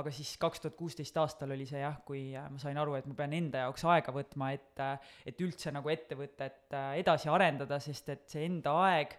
[0.00, 3.16] aga siis kaks tuhat kuusteist aastal oli see jah, kui ma sain aru, et ma
[3.18, 4.80] pean enda jaoks aega võtma, et,
[5.28, 9.18] et üldse nagu ettevõtet edasi arendada, sest et see enda aeg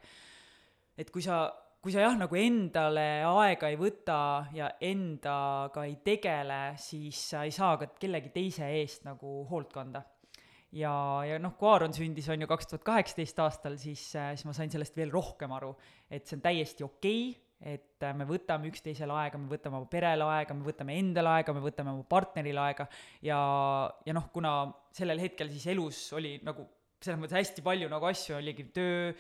[0.98, 1.46] et kui sa,
[1.84, 4.18] kui sa jah, nagu endale aega ei võta
[4.56, 10.04] ja endaga ei tegele, siis sa ei saa ka kellegi teise eest nagu hoolt kanda.
[10.74, 10.94] ja,
[11.28, 14.72] ja noh, kui Aaron sündis, on ju, kaks tuhat kaheksateist aastal, siis, siis ma sain
[14.74, 15.74] sellest veel rohkem aru,
[16.10, 20.26] et see on täiesti okei okay,, et me võtame üksteisele aega, me võtame oma perele
[20.36, 22.88] aega, me võtame endale aega, me võtame oma partnerile aega
[23.24, 23.38] ja,
[24.04, 24.56] ja noh, kuna
[24.92, 26.66] sellel hetkel siis elus oli nagu
[27.04, 29.12] selles mõttes hästi palju nagu asju, oligi töö,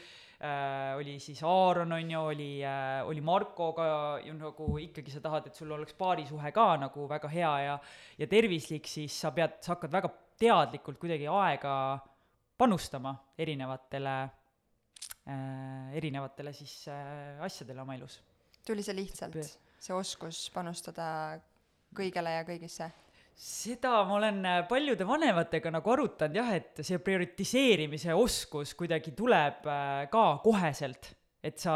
[0.43, 5.47] äh, oli siis Aaron, on ju, oli äh,, oli Markoga ju nagu ikkagi sa tahad,
[5.47, 7.77] et sul oleks paarisuhe ka nagu väga hea ja
[8.19, 11.75] ja tervislik, siis sa pead, sa hakkad väga teadlikult kuidagi aega
[12.57, 14.17] panustama erinevatele
[15.27, 18.19] äh,, erinevatele siis äh, asjadele oma elus.
[18.65, 19.39] tuli see lihtsalt,
[19.79, 21.39] see oskus panustada
[21.95, 22.91] kõigele ja kõigisse?
[23.35, 29.67] Seda ma olen äh, paljude vanematega nagu arutanud jah, et see prioritiseerimise oskus kuidagi tuleb
[29.67, 31.13] äh, ka koheselt.
[31.43, 31.73] et sa,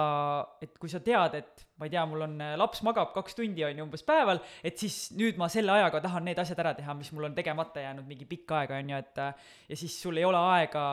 [0.63, 3.65] et kui sa tead, et ma ei tea, mul on, äh, laps magab kaks tundi,
[3.67, 6.95] on ju, umbes päeval, et siis nüüd ma selle ajaga tahan need asjad ära teha,
[6.95, 9.19] mis mul on tegemata jäänud mingi pikka aega, on ju, et
[9.73, 10.85] ja siis sul ei ole aega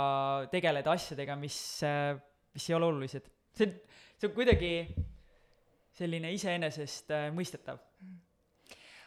[0.51, 1.57] tegeleda asjadega, mis,
[2.57, 3.31] mis ei ole olulised.
[3.55, 3.79] see on,
[4.19, 4.73] see on kuidagi
[5.95, 7.79] selline iseenesestmõistetav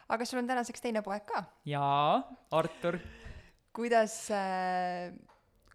[0.08, 1.44] aga sul on tänaseks teine poeg ka.
[1.68, 2.22] jaa,
[2.56, 3.00] Artur.
[3.76, 5.12] kuidas äh,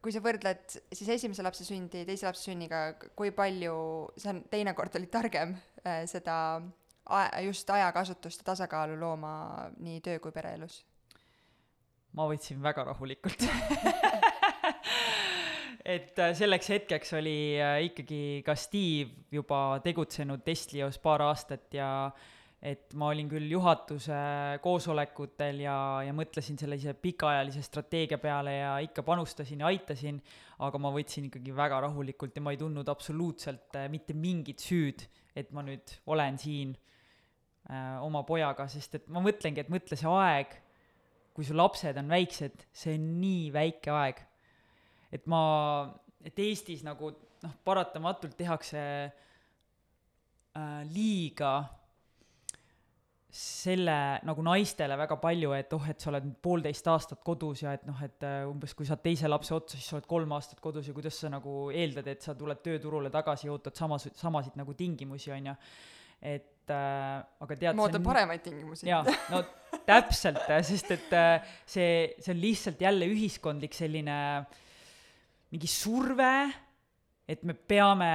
[0.03, 2.85] kui sa võrdled siis esimese lapse sündi teise lapse sünniga,
[3.19, 3.75] kui palju,
[4.19, 6.37] see on, teinekord olid targem äh, seda
[7.07, 9.35] a-, just ajakasutust ja tasakaalu looma
[9.83, 10.81] nii töö kui pereelus?
[12.17, 13.45] ma võtsin väga rahulikult
[15.95, 17.39] et äh, selleks hetkeks oli
[17.89, 21.93] ikkagi ka Steve juba tegutsenud Testlios paar aastat ja
[22.63, 24.17] et ma olin küll juhatuse
[24.63, 25.75] koosolekutel ja,
[26.07, 30.21] ja mõtlesin sellise pikaajalise strateegia peale ja ikka panustasin ja aitasin,
[30.63, 35.03] aga ma võtsin ikkagi väga rahulikult ja ma ei tundnud absoluutselt äh, mitte mingit süüd,
[35.35, 36.77] et ma nüüd olen siin
[37.67, 40.55] äh, oma pojaga, sest et ma mõtlengi, et mõtle see aeg,
[41.35, 44.23] kui su lapsed on väiksed, see on nii väike aeg.
[45.13, 45.43] et ma,
[46.23, 47.11] et Eestis nagu
[47.43, 51.57] noh, paratamatult tehakse äh, liiga
[53.33, 53.95] selle
[54.29, 57.97] nagu naistele väga palju, et oh, et sa oled poolteist aastat kodus ja et noh,
[58.05, 60.93] et uh, umbes kui saad teise lapse otsa, siis sa oled kolm aastat kodus ja
[60.93, 65.33] kuidas sa nagu eeldad, et sa tuled tööturule tagasi ja ootad samas, samasid nagu tingimusi,
[65.33, 65.57] on ju.
[66.35, 68.09] et äh, aga tead ma ootan on...
[68.11, 68.91] paremaid tingimusi.
[68.91, 69.01] jaa,
[69.33, 69.41] no
[69.89, 71.89] täpselt, sest et äh, see,
[72.21, 74.19] see on lihtsalt jälle ühiskondlik selline
[75.53, 76.35] mingi surve,
[77.33, 78.13] et me peame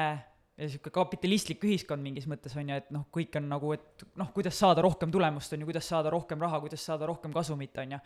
[0.57, 4.31] ja sihuke kapitalistlik ühiskond mingis mõttes on ju, et noh, kõik on nagu, et noh,
[4.33, 7.97] kuidas saada rohkem tulemust, on ju, kuidas saada rohkem raha, kuidas saada rohkem kasumit, on
[7.97, 7.99] ju.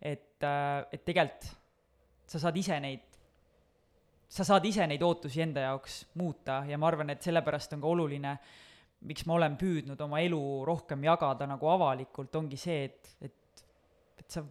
[0.00, 1.54] et, äh, et tegelikult
[2.26, 3.04] sa saad ise neid,
[4.28, 7.88] sa saad ise neid ootusi enda jaoks muuta ja ma arvan, et sellepärast on ka
[7.88, 8.34] oluline,
[9.06, 13.64] miks ma olen püüdnud oma elu rohkem jagada nagu avalikult, ongi see, et, et,
[14.18, 14.42] et sa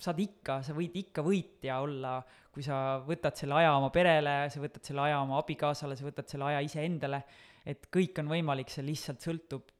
[0.00, 2.18] saad ikka, sa võid ikka võitja olla,
[2.50, 6.30] kui sa võtad selle aja oma perele, sa võtad selle aja oma abikaasale, sa võtad
[6.30, 7.22] selle aja iseendale,
[7.68, 9.70] et kõik on võimalik, see lihtsalt sõltub,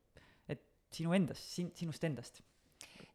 [0.51, 0.63] et
[0.95, 2.43] sinu endast, sin-, sinust endast.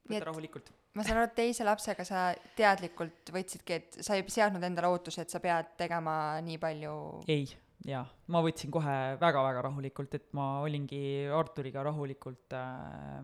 [0.10, 0.72] võta rahulikult.
[0.96, 2.26] ma saan aru, et teise lapsega sa
[2.58, 6.96] teadlikult võtsidki, et sa ei seadnud endale ootusi, et sa pead tegema nii palju
[7.32, 7.48] ei,
[7.88, 13.24] jaa, ma võtsin kohe väga-väga rahulikult, et ma olingi Arturiga rahulikult äh,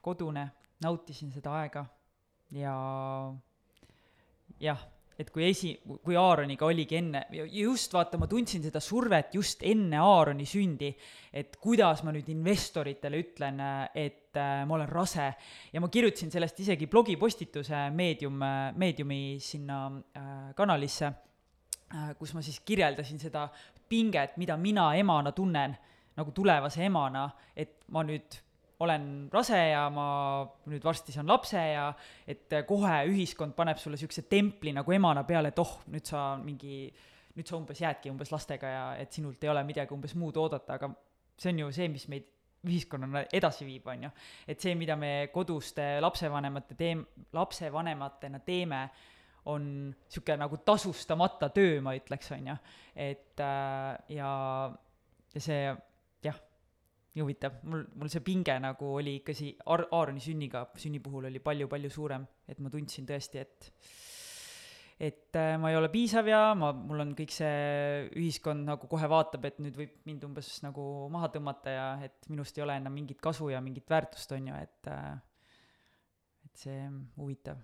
[0.00, 0.48] kodune
[0.84, 1.84] nautisin seda aega
[2.54, 2.74] ja
[4.60, 4.82] jah,
[5.18, 5.72] et kui esi,
[6.04, 10.90] kui Aaroniga oligi enne, just vaata, ma tundsin seda survet just enne Aaroni sündi,
[11.32, 13.62] et kuidas ma nüüd investoritele ütlen,
[13.96, 15.30] et äh, ma olen rase.
[15.72, 18.40] ja ma kirjutasin sellest isegi blogipostituse Meedium,
[18.76, 23.48] Meediumi sinna äh, kanalisse äh,, kus ma siis kirjeldasin seda
[23.88, 25.76] pinget, mida mina emana tunnen,
[26.16, 28.45] nagu tulevase emana, et ma nüüd
[28.80, 30.06] olen rase ja ma
[30.68, 31.88] nüüd varsti saan lapse ja
[32.28, 36.84] et kohe ühiskond paneb sulle niisuguse templi nagu emana peale, et oh, nüüd sa mingi,
[37.36, 40.76] nüüd sa umbes jäädki umbes lastega ja et sinult ei ole midagi umbes muud oodata,
[40.76, 40.92] aga
[41.40, 42.32] see on ju see, mis meid
[42.66, 44.12] ühiskonnana edasi viib, on ju.
[44.48, 47.04] et see, mida me koduste lapsevanemate teem-,
[47.36, 48.86] lapsevanematena teeme,
[49.46, 52.56] on niisugune nagu tasustamata töö, ma ütleks, on ju.
[53.08, 54.30] et äh, ja,
[55.34, 55.60] ja see
[57.16, 61.30] nii huvitav, mul, mul see pinge nagu oli ikka sii- Ar-, Aaroni sünniga, sünni puhul
[61.30, 63.70] oli palju-palju suurem, et ma tundsin tõesti, et
[64.96, 69.08] et äh, ma ei ole piisav ja ma, mul on kõik see ühiskond nagu kohe
[69.12, 72.96] vaatab, et nüüd võib mind umbes nagu maha tõmmata ja et minust ei ole enam
[72.96, 75.18] mingit kasu ja mingit väärtust, on ju, et äh,
[76.48, 77.60] et see huvitav.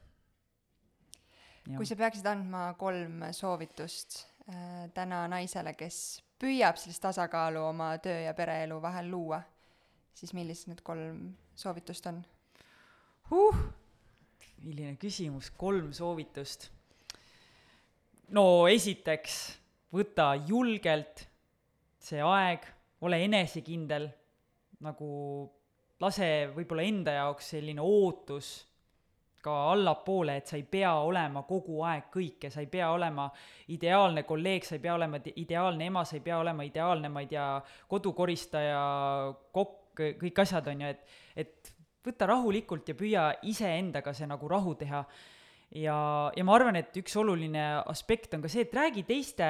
[1.76, 8.24] kui sa peaksid andma kolm soovitust äh, täna naisele, kes püüab sellist tasakaalu oma töö
[8.26, 9.38] ja pereelu vahel luua,
[10.14, 12.22] siis millised need kolm soovitust on
[13.30, 13.62] huh,?
[14.62, 16.68] milline küsimus, kolm soovitust.
[18.34, 19.38] no esiteks,
[19.94, 21.26] võta julgelt
[22.02, 22.66] see aeg,
[23.02, 24.08] ole enesekindel,
[24.82, 25.08] nagu
[26.02, 28.54] lase võib-olla enda jaoks selline ootus
[29.42, 33.26] ka allapoole, et sa ei pea olema kogu aeg kõike, sa ei pea olema
[33.74, 37.30] ideaalne kolleeg, sa ei pea olema ideaalne ema, sa ei pea olema ideaalne, ma ei
[37.30, 37.46] tea,
[37.90, 38.82] kodukoristaja,
[39.52, 41.72] kokk, kõik asjad, on ju, et, et
[42.06, 45.02] võta rahulikult ja püüa iseendaga see nagu rahu teha.
[45.82, 45.96] ja,
[46.36, 49.48] ja ma arvan, et üks oluline aspekt on ka see, et räägi teiste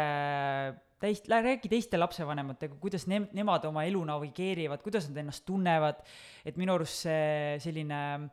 [1.03, 6.01] täist-, räägi teiste lapsevanematega, kuidas ne-, nemad oma elu navigeerivad, kuidas nad ennast tunnevad,
[6.47, 8.31] et minu arust see selline äh,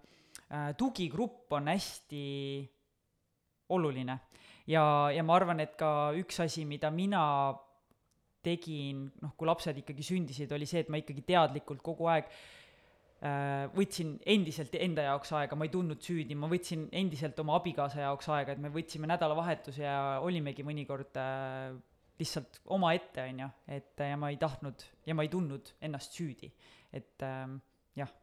[0.77, 2.23] tugigrupp on hästi
[3.69, 4.19] oluline.
[4.67, 4.83] ja,
[5.13, 7.23] ja ma arvan, et ka üks asi, mida mina
[8.45, 13.67] tegin, noh, kui lapsed ikkagi sündisid, oli see, et ma ikkagi teadlikult kogu aeg äh,
[13.75, 18.31] võtsin endiselt enda jaoks aega, ma ei tundnud süüdi, ma võtsin endiselt oma abikaasa jaoks
[18.35, 21.75] aega, et me võtsime nädalavahetuse ja olimegi mõnikord äh,
[22.19, 26.51] lihtsalt omaette, on ju, et ja ma ei tahtnud ja ma ei tundnud ennast süüdi.
[26.95, 27.45] et äh,
[27.99, 28.15] jah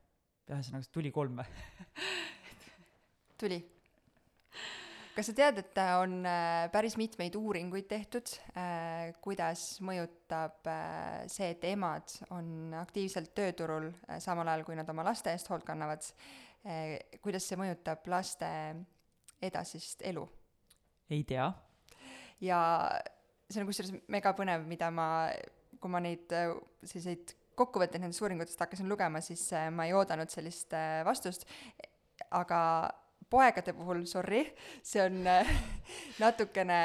[0.50, 1.48] ühesõnaga, tuli kolm või
[3.40, 3.58] tuli.
[5.16, 11.52] kas sa tead, et on äh, päris mitmeid uuringuid tehtud, äh, kuidas mõjutab äh, see,
[11.54, 13.90] et emad on aktiivselt tööturul,
[14.22, 16.04] samal ajal kui nad oma laste eest hoolt kannavad,
[17.22, 18.48] kuidas see mõjutab laste
[19.44, 20.24] edasist elu?
[21.14, 21.44] ei tea.
[22.42, 22.60] ja
[23.46, 25.28] see on kusjuures mega põnev, mida ma,
[25.78, 26.32] kui ma neid
[26.82, 31.46] selliseid kokkuvõtteid nendest uuringutest hakkasin lugema, siis äh, ma ei oodanud sellist äh, vastust,
[32.36, 32.60] aga
[33.30, 34.44] poegade puhul, sorry,
[34.86, 35.52] see on äh,
[36.24, 36.80] natukene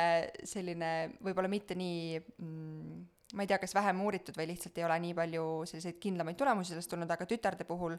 [0.48, 3.04] selline võib-olla mitte nii mm,
[3.36, 6.74] ma ei tea, kas vähem uuritud või lihtsalt ei ole nii palju selliseid kindlamaid tulemusi
[6.74, 7.96] sellest tulnud, aga tütarde puhul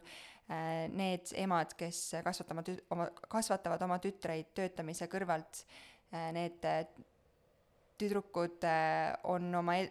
[0.93, 5.63] need emad, kes kasvatama tü-, oma, kasvatavad oma tütreid töötamise kõrvalt,
[6.37, 6.67] need
[8.03, 9.87] tüdrukud äh, on oma e-,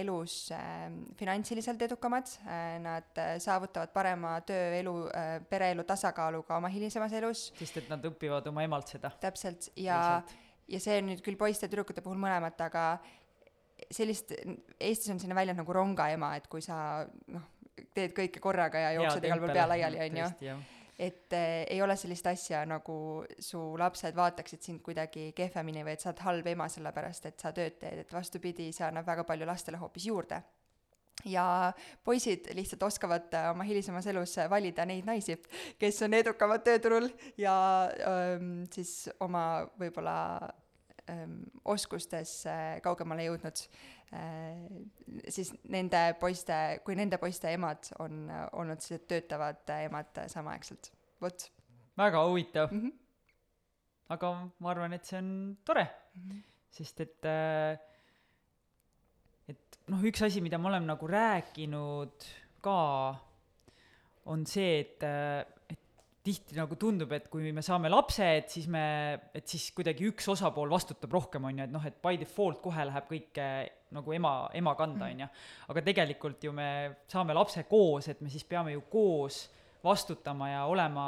[0.00, 0.86] elus äh,
[1.18, 4.94] finantsiliselt edukamad, äh, nad saavutavad parema tööelu,
[5.50, 7.48] pereelu tasakaalu ka oma hilisemas elus.
[7.58, 9.12] sest et nad õpivad oma emalt seda.
[9.22, 9.98] täpselt, ja,
[10.68, 12.86] ja see on nüüd küll poiste ja tüdrukute puhul mõlemat, aga
[13.90, 14.32] sellist,
[14.78, 16.76] Eestis on selline väljend nagu rongaema, et kui sa
[17.34, 17.50] noh,
[17.94, 20.56] teed kõike korraga ja jooksed igal pool pea laiali, on ju
[20.98, 22.96] et äh, ei ole sellist asja, nagu
[23.42, 27.52] su lapsed vaataksid sind kuidagi kehvemini või et sa oled halb ema sellepärast, et sa
[27.56, 30.42] tööd teed, et vastupidi, see annab väga palju lastele hoopis juurde.
[31.24, 31.72] ja
[32.04, 35.38] poisid lihtsalt oskavad äh, oma hilisemas elus valida neid naisi,
[35.78, 37.54] kes on edukamad tööturul ja
[38.06, 40.50] ähm, siis oma võib-olla
[41.64, 43.60] oskustes äh, kaugemale jõudnud
[44.16, 44.64] äh,,
[45.28, 51.48] siis nende poiste, kui nende poiste emad on äh, olnud sellised töötavad emad samaaegselt, vot.
[52.00, 52.80] väga huvitav mm.
[52.80, 52.92] -hmm.
[54.16, 56.42] aga ma arvan, et see on tore mm, -hmm.
[56.70, 57.78] sest et äh,
[59.48, 62.24] et noh, üks asi, mida ma olen nagu rääkinud
[62.64, 63.14] ka,
[64.24, 65.02] on see, et
[66.24, 68.84] tihti nagu tundub, et kui me saame lapse, et siis me,
[69.36, 72.86] et siis kuidagi üks osapool vastutab rohkem, on ju, et noh, et by default kohe
[72.88, 73.40] läheb kõik
[73.94, 75.30] nagu ema, ema kanda, on ju.
[75.74, 76.68] aga tegelikult ju me
[77.12, 79.44] saame lapse koos, et me siis peame ju koos
[79.84, 81.06] vastutama ja olema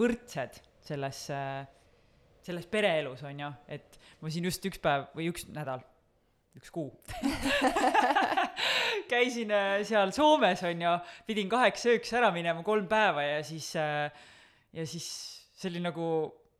[0.00, 1.66] võrdsed selles äh,
[2.46, 5.82] selles pereelus on ju, et ma siin just üks päev või üks nädal,
[6.56, 6.92] üks kuu
[9.12, 10.94] käisin äh, seal Soomes on ju,
[11.26, 14.06] pidin kaheks ööks ära minema kolm päeva ja siis äh,
[14.72, 15.06] ja siis
[15.56, 16.08] see oli nagu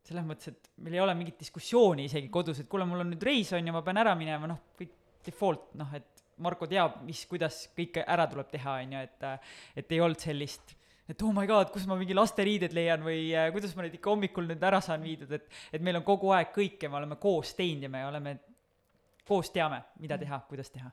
[0.07, 3.23] selles mõttes, et meil ei ole mingit diskussiooni isegi kodus, et kuule, mul on nüüd
[3.27, 4.93] reis on ju, ma pean ära minema, noh, kõik
[5.27, 9.25] default, noh, et Marko teab, mis, kuidas kõike ära tuleb teha, on ju, et
[9.81, 10.75] et ei olnud sellist
[11.07, 14.11] et oh my god, kus ma mingi lasteriided leian või äh, kuidas ma neid ikka
[14.11, 17.53] hommikul nüüd ära saan viidud, et et meil on kogu aeg kõike, me oleme koos
[17.57, 18.37] teinud ja me oleme,
[19.27, 20.91] koos teame, mida teha, kuidas teha.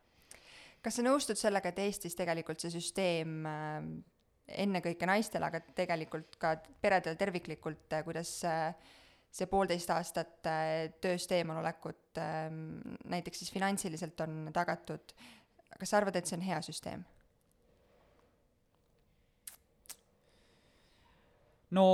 [0.82, 3.80] kas sa nõustud sellega, et Eestis tegelikult see süsteem äh,
[4.48, 8.74] ennekõike naistele, aga tegelikult ka peredele terviklikult, äh, kuidas äh,
[9.34, 12.76] see poolteist aastat äh, tööst eemalolekut ähm,
[13.10, 15.16] näiteks siis finantsiliselt on tagatud,
[15.78, 17.04] kas sa arvad, et see on hea süsteem?
[21.74, 21.84] no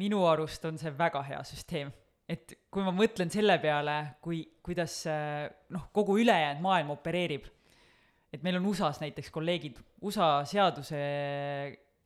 [0.00, 1.92] minu arust on see väga hea süsteem.
[2.26, 7.44] et kui ma mõtlen selle peale, kui, kuidas noh, kogu ülejäänud maailm opereerib,
[8.32, 11.00] et meil on USA-s näiteks kolleegid, USA seaduse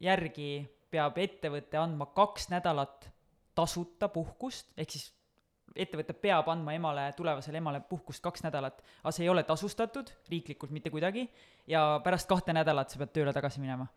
[0.03, 0.51] järgi
[0.91, 3.09] peab ettevõte andma kaks nädalat
[3.57, 5.11] tasuta puhkust, ehk siis
[5.77, 10.73] ettevõte peab andma emale, tulevasele emale puhkust kaks nädalat, aga see ei ole tasustatud riiklikult
[10.75, 11.27] mitte kuidagi
[11.71, 13.89] ja pärast kahte nädalat sa pead tööle tagasi minema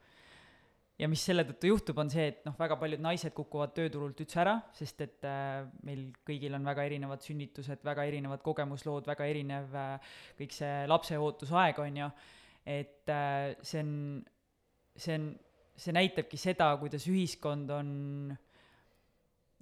[0.99, 4.41] ja mis selle tõttu juhtub, on see, et noh, väga paljud naised kukuvad tööturult üldse
[4.43, 9.77] ära, sest et äh, meil kõigil on väga erinevad sünnitused, väga erinevad kogemuslood, väga erinev
[9.79, 12.09] äh, kõik see lapseootusaeg, on ju,
[12.75, 13.93] et äh, see on,
[14.99, 15.31] see on,
[15.79, 17.91] see näitabki seda, kuidas ühiskond on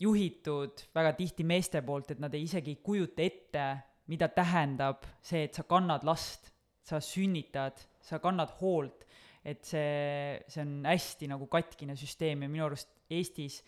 [0.02, 3.68] juhitud väga tihti meeste poolt, et nad ei isegi ei kujuta ette,
[4.10, 6.50] mida tähendab see, et sa kannad last,
[6.88, 9.07] sa sünnitad, sa kannad hoolt
[9.48, 13.62] et see, see on hästi nagu katkine süsteem ja minu arust Eestis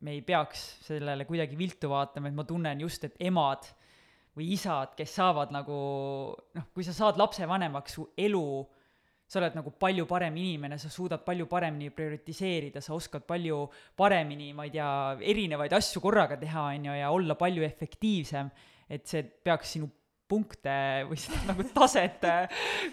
[0.00, 3.68] me ei peaks sellele kuidagi viltu vaatama, et ma tunnen just, et emad
[4.36, 5.76] või isad, kes saavad nagu
[6.56, 8.46] noh, kui sa saad lapsevanemaks, su elu,
[9.26, 13.64] sa oled nagu palju parem inimene, sa suudad palju paremini prioritiseerida, sa oskad palju
[13.98, 14.90] paremini, ma ei tea,
[15.32, 18.52] erinevaid asju korraga teha, on ju, ja olla palju efektiivsem,
[18.92, 19.88] et see peaks sinu
[20.28, 20.76] punkte
[21.08, 22.26] või seda nagu taset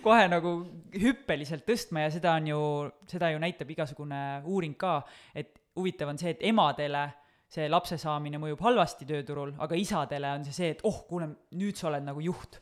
[0.04, 0.54] kohe nagu
[1.02, 2.62] hüppeliselt tõstma ja seda on ju,
[3.10, 5.00] seda ju näitab igasugune uuring ka,
[5.36, 7.08] et huvitav on see, et emadele
[7.54, 11.78] see lapse saamine mõjub halvasti tööturul, aga isadele on see see, et oh, kuule, nüüd
[11.78, 12.60] sa oled nagu juht.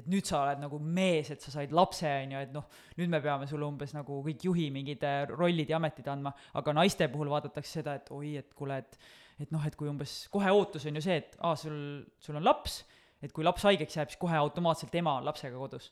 [0.00, 3.10] et nüüd sa oled nagu mees, et sa said lapse, on ju, et noh, nüüd
[3.12, 7.08] me peame sulle umbes nagu kõik juhi mingid äh, rollid ja ametid andma, aga naiste
[7.12, 8.96] puhul vaadatakse seda, et oi, et kuule, et
[9.40, 11.76] et noh, et kui umbes kohe ootus on ju see, et aa, sul,
[12.22, 12.80] sul on laps
[13.22, 15.90] et kui laps haigeks jääb, siis kohe automaatselt ema on lapsega kodus.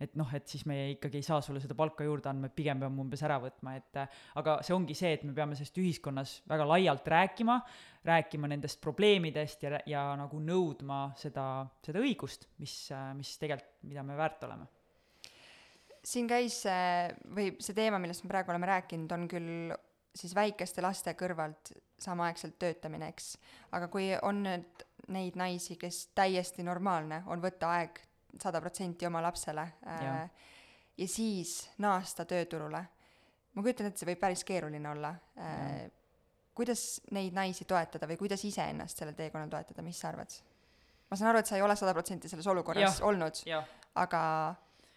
[0.00, 2.78] et noh, et siis me ikkagi ei saa sulle seda palka juurde andma, et pigem
[2.80, 3.98] peame umbes ära võtma, et
[4.40, 7.58] aga see ongi see, et me peame sellest ühiskonnas väga laialt rääkima,
[8.08, 12.76] rääkima nendest probleemidest ja, ja nagu nõudma seda, seda õigust, mis,
[13.18, 14.70] mis tegelikult, mida me väärt oleme
[16.00, 16.62] siin käis
[17.36, 19.74] või see teema, millest me praegu oleme rääkinud, on küll
[20.16, 23.34] siis väikeste laste kõrvalt samaaegselt töötamine, eks.
[23.76, 28.00] aga kui on nüüd neid naisi, kes täiesti normaalne on võtta aeg
[28.40, 30.14] sada protsenti oma lapsele äh, ja.
[30.98, 32.84] ja siis naasta tööturule.
[33.54, 35.88] ma kujutan ette, see võib päris keeruline olla äh,.
[36.54, 40.34] kuidas neid naisi toetada või kuidas iseennast sellel teekonnal toetada, mis sa arvad?
[41.10, 43.06] ma saan aru, et sa ei ole sada protsenti selles olukorras ja.
[43.06, 43.42] olnud,
[43.98, 44.22] aga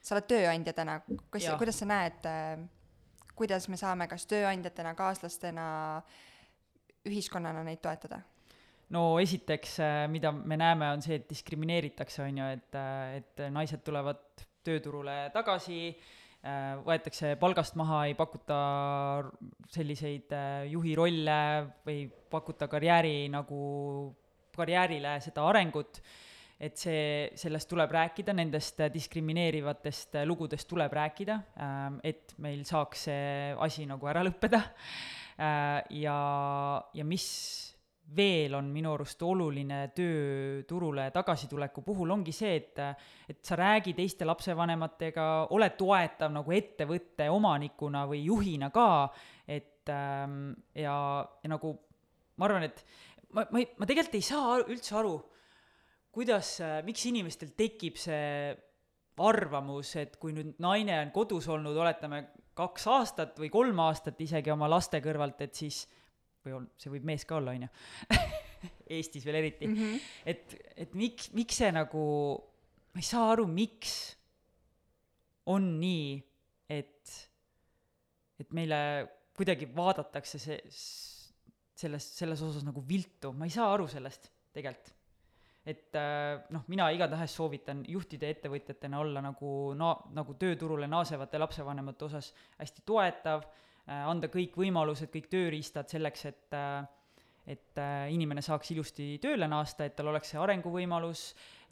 [0.03, 0.99] sa oled tööandja täna,
[1.31, 2.61] kas, kuidas sa näed äh,,
[3.35, 5.65] kuidas me saame kas tööandjatena, kaaslastena,
[7.09, 8.21] ühiskonnana neid toetada?
[8.93, 13.45] No esiteks, äh, mida me näeme, on see, et diskrimineeritakse, on ju, et, äh, et
[13.53, 14.21] naised tulevad
[14.63, 15.79] tööturule tagasi,
[16.43, 18.57] äh, võetakse palgast maha, ei pakuta
[19.73, 20.35] selliseid
[20.71, 21.39] juhi rolle
[21.87, 23.63] või pakuta karjääri nagu,
[24.53, 25.99] karjäärile seda arengut,
[26.63, 31.39] et see, sellest tuleb rääkida, nendest diskrimineerivatest lugudest tuleb rääkida,
[32.05, 33.25] et meil saaks see
[33.65, 34.61] asi nagu ära lõppeda.
[35.97, 36.17] ja,
[36.93, 37.25] ja mis
[38.15, 42.81] veel on minu arust oluline tööturule tagasituleku puhul, ongi see, et
[43.29, 49.09] et sa räägi teiste lapsevanematega, ole toetav nagu ettevõtte omanikuna või juhina ka,
[49.47, 50.97] et ähm, ja,
[51.43, 51.73] ja nagu
[52.37, 52.83] ma arvan, et
[53.31, 55.15] ma, ma ei, ma tegelikult ei saa üldse aru,
[56.13, 58.53] kuidas, miks inimestel tekib see
[59.23, 62.23] arvamus, et kui nüüd naine on kodus olnud, oletame,
[62.57, 65.83] kaks aastat või kolm aastat isegi oma laste kõrvalt, et siis
[66.43, 67.71] või on, see võib mees ka olla, on ju,
[68.95, 70.09] Eestis veel eriti mm, -hmm.
[70.31, 72.03] et, et miks, miks see nagu,
[72.93, 73.95] ma ei saa aru, miks
[75.51, 76.15] on nii,
[76.71, 77.15] et,
[78.39, 78.79] et meile
[79.35, 80.59] kuidagi vaadatakse see,
[81.75, 84.93] selles, selles osas nagu viltu, ma ei saa aru sellest tegelikult.
[85.65, 91.39] et äh, noh, mina igatahes soovitan juhtide ja ettevõtjatena olla nagu na-, nagu tööturule naasevate
[91.39, 96.85] lapsevanemate osas hästi toetav, äh, anda kõik võimalused, kõik tööriistad selleks, et äh,
[97.43, 101.23] et äh, inimene saaks ilusti tööle naasta, et tal oleks see arenguvõimalus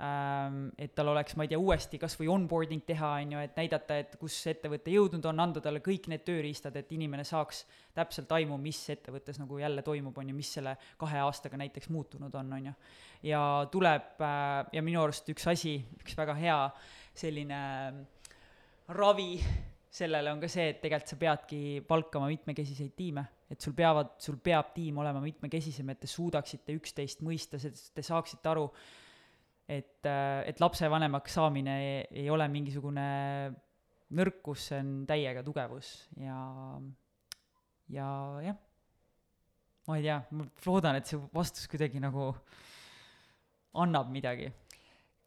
[0.03, 3.55] ähm,, et tal oleks, ma ei tea, uuesti kas või onboarding teha, on ju, et
[3.55, 7.63] näidata, et kus ettevõte jõudnud on, anda talle kõik need tööriistad, et inimene saaks
[7.95, 12.35] täpselt aimu, mis ettevõttes nagu jälle toimub, on ju, mis selle kahe aastaga näiteks muutunud
[12.35, 12.77] on, on ju.
[13.31, 13.41] ja
[13.71, 16.61] tuleb äh, ja minu arust üks asi, üks väga hea
[17.15, 17.61] selline
[18.91, 19.37] ravi
[19.91, 24.37] sellele on ka see, et tegelikult sa peadki palkama mitmekesiseid tiime, et sul peavad, sul
[24.43, 28.69] peab tiim olema mitmekesisem, et te suudaksite üksteist mõista, te saaksite aru,
[29.67, 30.07] et,
[30.47, 33.05] et lapsevanemaks saamine ei, ei ole mingisugune
[34.15, 36.39] nõrkus, see on täiega tugevus ja,
[37.91, 38.07] ja
[38.47, 38.57] jah,
[39.87, 42.31] ma ei tea, ma loodan, et see vastus kuidagi nagu
[43.81, 44.49] annab midagi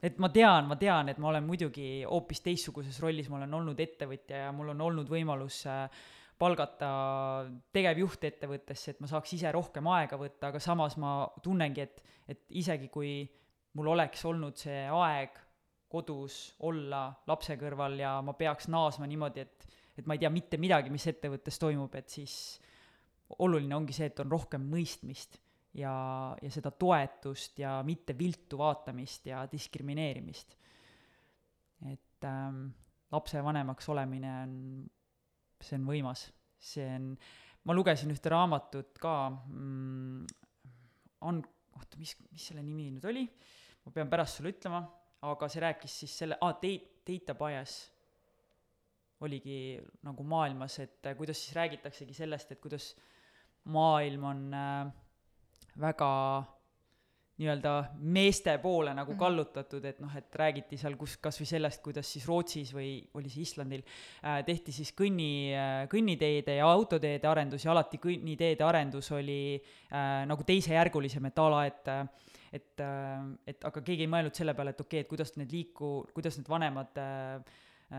[0.04, 3.80] et ma tean, ma tean, et ma olen muidugi hoopis teistsuguses rollis, ma olen olnud
[3.80, 5.86] ettevõtja ja mul on olnud võimalus äh,
[6.38, 6.90] palgata
[7.72, 12.42] tegevjuht ettevõttesse, et ma saaks ise rohkem aega võtta, aga samas ma tunnengi, et, et
[12.60, 13.22] isegi kui
[13.78, 15.40] mul oleks olnud see aeg
[15.94, 20.58] kodus olla lapse kõrval ja ma peaks naasma niimoodi, et, et ma ei tea mitte
[20.58, 22.36] midagi, mis ettevõttes toimub, et siis
[23.38, 25.38] oluline ongi see, et on rohkem mõistmist
[25.74, 25.94] ja,
[26.42, 30.56] ja seda toetust ja mitte viltu vaatamist ja diskrimineerimist.
[31.90, 32.66] et ähm,
[33.12, 34.54] lapsevanemaks olemine on,
[35.60, 36.26] see on võimas,
[36.58, 37.10] see on,
[37.68, 40.24] ma lugesin ühte raamatut ka mm,,
[41.28, 41.42] on,
[41.76, 43.24] oota, mis, mis selle nimi nüüd oli,
[43.84, 44.82] ma pean pärast sulle ütlema,
[45.24, 46.56] aga see rääkis siis selle, aa,
[47.04, 47.76] data bias
[49.24, 52.90] oligi nagu maailmas, et kuidas siis räägitaksegi sellest, et kuidas
[53.72, 55.03] maailm on äh,
[55.80, 56.10] väga
[57.34, 57.70] nii-öelda
[58.14, 59.18] meeste poole nagu mhm.
[59.18, 63.32] kallutatud, et noh, et räägiti seal kus kas või sellest, kuidas siis Rootsis või oli
[63.32, 69.10] see Islandil äh, tehti siis kõnni äh,, kõnniteede ja autoteede arendus ja alati kõnniteede arendus
[69.18, 72.06] oli äh, nagu teisejärgulisem, et a la, et äh,
[72.54, 75.50] et, äh, et aga keegi ei mõelnud selle peale, et okei okay,, et kuidas need
[75.50, 77.40] liiku-, kuidas need vanemad Äh,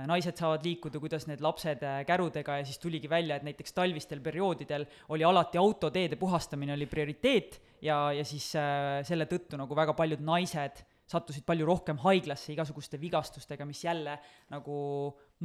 [0.09, 4.21] naised saavad liikuda, kuidas need lapsed äh, kärudega ja siis tuligi välja, et näiteks talvistel
[4.23, 4.85] perioodidel
[5.15, 10.23] oli alati autoteede puhastamine oli prioriteet ja, ja siis äh, selle tõttu nagu väga paljud
[10.25, 14.17] naised sattusid palju rohkem haiglasse igasuguste vigastustega, mis jälle
[14.49, 14.77] nagu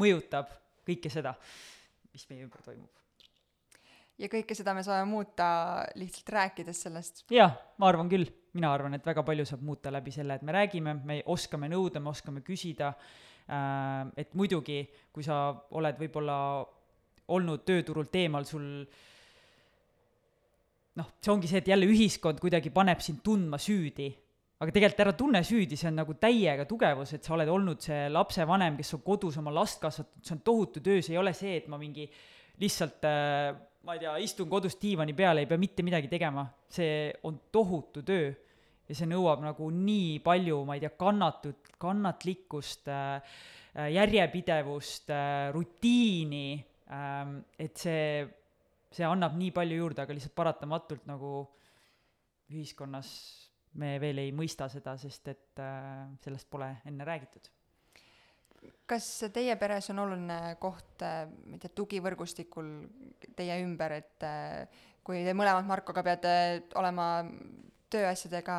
[0.01, 0.51] mõjutab
[0.89, 1.35] kõike seda,
[2.15, 2.91] mis meie ümber toimub.
[4.19, 5.49] ja kõike seda me saame muuta
[6.01, 7.27] lihtsalt rääkides sellest?
[7.31, 8.27] jah, ma arvan küll,
[8.57, 12.01] mina arvan, et väga palju saab muuta läbi selle, et me räägime, me oskame nõuda,
[12.01, 14.83] me oskame küsida Äh, et muidugi,
[15.13, 16.37] kui sa oled võib-olla
[17.31, 18.65] olnud tööturult eemal, sul
[20.99, 24.11] noh, see ongi see, et jälle ühiskond kuidagi paneb sind tundma süüdi,
[24.61, 28.11] aga tegelikult ära tunne süüdi, see on nagu täiega tugevus, et sa oled olnud see
[28.13, 31.57] lapsevanem, kes on kodus oma last kasvatanud, see on tohutu töö, see ei ole see,
[31.63, 32.07] et ma mingi
[32.61, 33.55] lihtsalt äh,
[33.87, 38.05] ma ei tea, istun kodus diivani peal, ei pea mitte midagi tegema, see on tohutu
[38.07, 38.31] töö
[38.91, 43.39] ja see nõuab nagu nii palju, ma ei tea, kannatut-, kannatlikkust äh,,
[43.79, 48.27] äh järjepidevust äh,, rutiini äh,, et see,
[48.91, 51.35] see annab nii palju juurde, aga lihtsalt paratamatult nagu
[52.51, 53.15] ühiskonnas
[53.79, 57.51] me veel ei mõista seda, sest et äh, sellest pole enne räägitud.
[58.91, 62.73] Kas teie peres on oluline koht, äh, ma ei tea, tugivõrgustikul
[63.39, 66.33] teie ümber, et äh, kui te mõlemad Markoga peate
[66.81, 67.23] olema
[67.91, 68.59] tööasjadega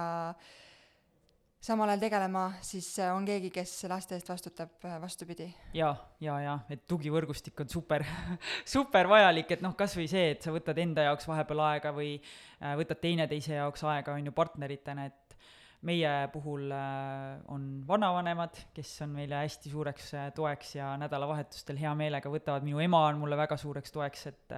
[1.62, 5.46] samal ajal tegelema, siis äh, on keegi, kes laste eest vastutab, äh, vastupidi.
[5.78, 5.92] ja,
[6.24, 8.06] ja, ja et tugivõrgustik on super
[8.76, 12.74] super vajalik, et noh, kasvõi see, et sa võtad enda jaoks vahepeal aega või äh,
[12.82, 15.38] võtad teineteise jaoks aega, on ju, partneritena, et
[15.86, 22.62] meie puhul on vanavanemad, kes on meile hästi suureks toeks ja nädalavahetustel hea meelega võtavad,
[22.62, 24.54] minu ema on mulle väga suureks toeks, et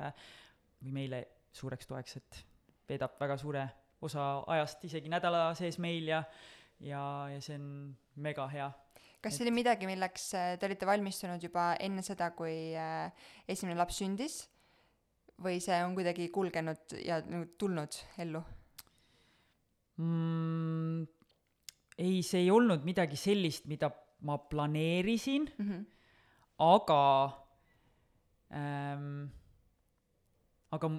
[0.83, 1.21] või meile
[1.55, 2.41] suureks toeks, et
[2.91, 3.63] veedab väga suure
[4.03, 6.23] osa ajast isegi nädala sees meil ja,
[6.83, 7.67] ja, ja see on
[8.15, 8.69] mega hea.
[9.23, 9.47] kas see et...
[9.47, 13.11] oli midagi, milleks äh, te olite valmistunud juba enne seda, kui äh,
[13.47, 14.43] esimene laps sündis?
[15.43, 18.43] või see on kuidagi kulgenud ja nagu tulnud ellu
[19.97, 21.05] mm,?
[21.97, 23.91] ei, see ei olnud midagi sellist, mida
[24.23, 25.85] ma planeerisin mm, -hmm.
[26.63, 27.01] aga
[28.53, 29.25] ähm,
[30.71, 30.89] aga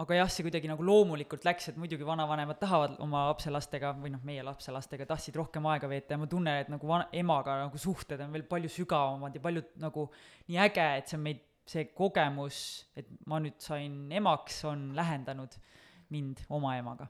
[0.00, 4.22] aga jah, see kuidagi nagu loomulikult läks, et muidugi vanavanemad tahavad oma lapselastega või noh,
[4.24, 8.22] meie lapselastega tahtsid rohkem aega veeta ja ma tunnen, et nagu van-, emaga nagu suhted
[8.24, 10.06] on veel palju sügavamad ja palju nagu
[10.48, 12.60] nii äge, et see on meid, see kogemus,
[12.98, 15.54] et ma nüüd sain emaks, on lähendanud
[16.10, 17.06] mind oma emaga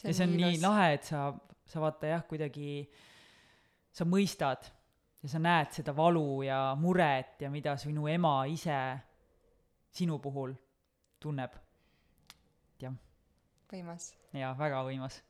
[0.00, 0.62] ja see on nii ilus.
[0.64, 1.26] lahe et sa
[1.68, 2.82] sa vaata jah kuidagi
[3.92, 4.66] sa mõistad
[5.22, 8.78] ja sa näed seda valu ja muret ja mida sinu ema ise
[9.92, 10.54] sinu puhul
[11.22, 11.61] tunneb
[12.82, 12.98] jah
[13.72, 14.12] võimas.
[14.36, 15.22] ja väga võimas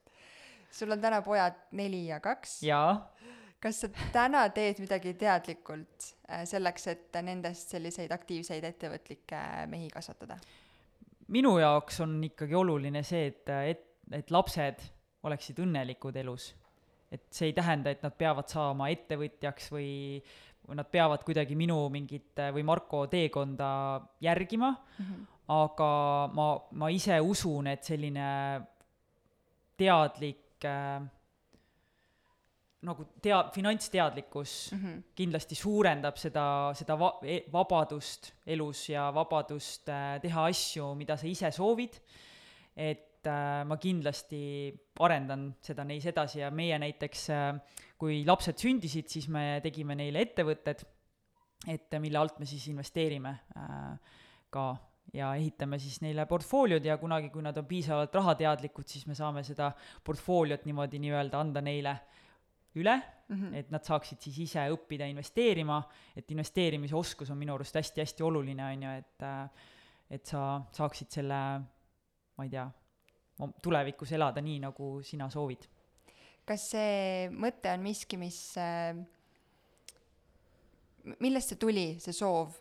[0.73, 2.63] sul on täna pojad neli ja kaks.
[2.67, 2.97] jaa
[3.63, 10.39] kas sa täna teed midagi teadlikult äh, selleks, et nendest selliseid aktiivseid ettevõtlikke mehi kasvatada?
[11.33, 13.87] minu jaoks on ikkagi oluline see, et, et,
[14.19, 14.83] et lapsed
[15.23, 16.51] oleksid õnnelikud elus.
[17.13, 19.93] et see ei tähenda, et nad peavad saama ettevõtjaks või
[20.69, 25.25] nad peavad kuidagi minu mingit või Marko teekonda järgima mm, -hmm.
[25.49, 25.89] aga
[26.35, 28.29] ma, ma ise usun, et selline
[29.77, 31.03] teadlik äh,
[32.83, 35.03] nagu tea-, finantsteadlikkus mm -hmm.
[35.15, 41.27] kindlasti suurendab seda, seda va-, e-, vabadust elus ja vabadust äh, teha asju, mida sa
[41.27, 42.01] ise soovid,
[42.77, 47.51] et äh, ma kindlasti arendan seda neis edasi ja meie näiteks äh,,
[47.99, 50.83] kui lapsed sündisid, siis me tegime neile ettevõtted,
[51.71, 54.17] et mille alt me siis investeerime äh,
[54.53, 54.71] ka
[55.15, 59.45] ja ehitame siis neile portfooliod ja kunagi, kui nad on piisavalt rahateadlikud, siis me saame
[59.47, 59.71] seda
[60.05, 61.97] portfooliot niimoodi nii-öelda anda neile
[62.81, 63.55] üle mm, -hmm.
[63.61, 65.83] et nad saaksid siis ise õppida investeerima,
[66.17, 69.27] et investeerimise oskus on minu arust hästi-hästi oluline, on ju, et
[70.13, 71.37] et sa saaksid selle,
[72.37, 72.67] ma ei tea,
[73.63, 75.67] tulevikus elada nii, nagu sina soovid.
[76.47, 78.39] kas see mõte on miski, mis
[81.23, 82.57] millest see tuli, see soov,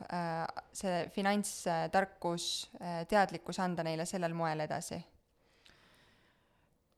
[0.74, 2.46] see finantstarkus,
[3.10, 5.02] teadlikkus anda neile sellel moel edasi?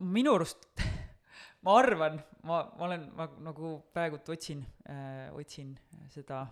[0.04, 0.66] minu arust
[1.64, 5.72] ma arvan, ma, ma olen, ma nagu praegult otsin äh,, otsin
[6.12, 6.44] seda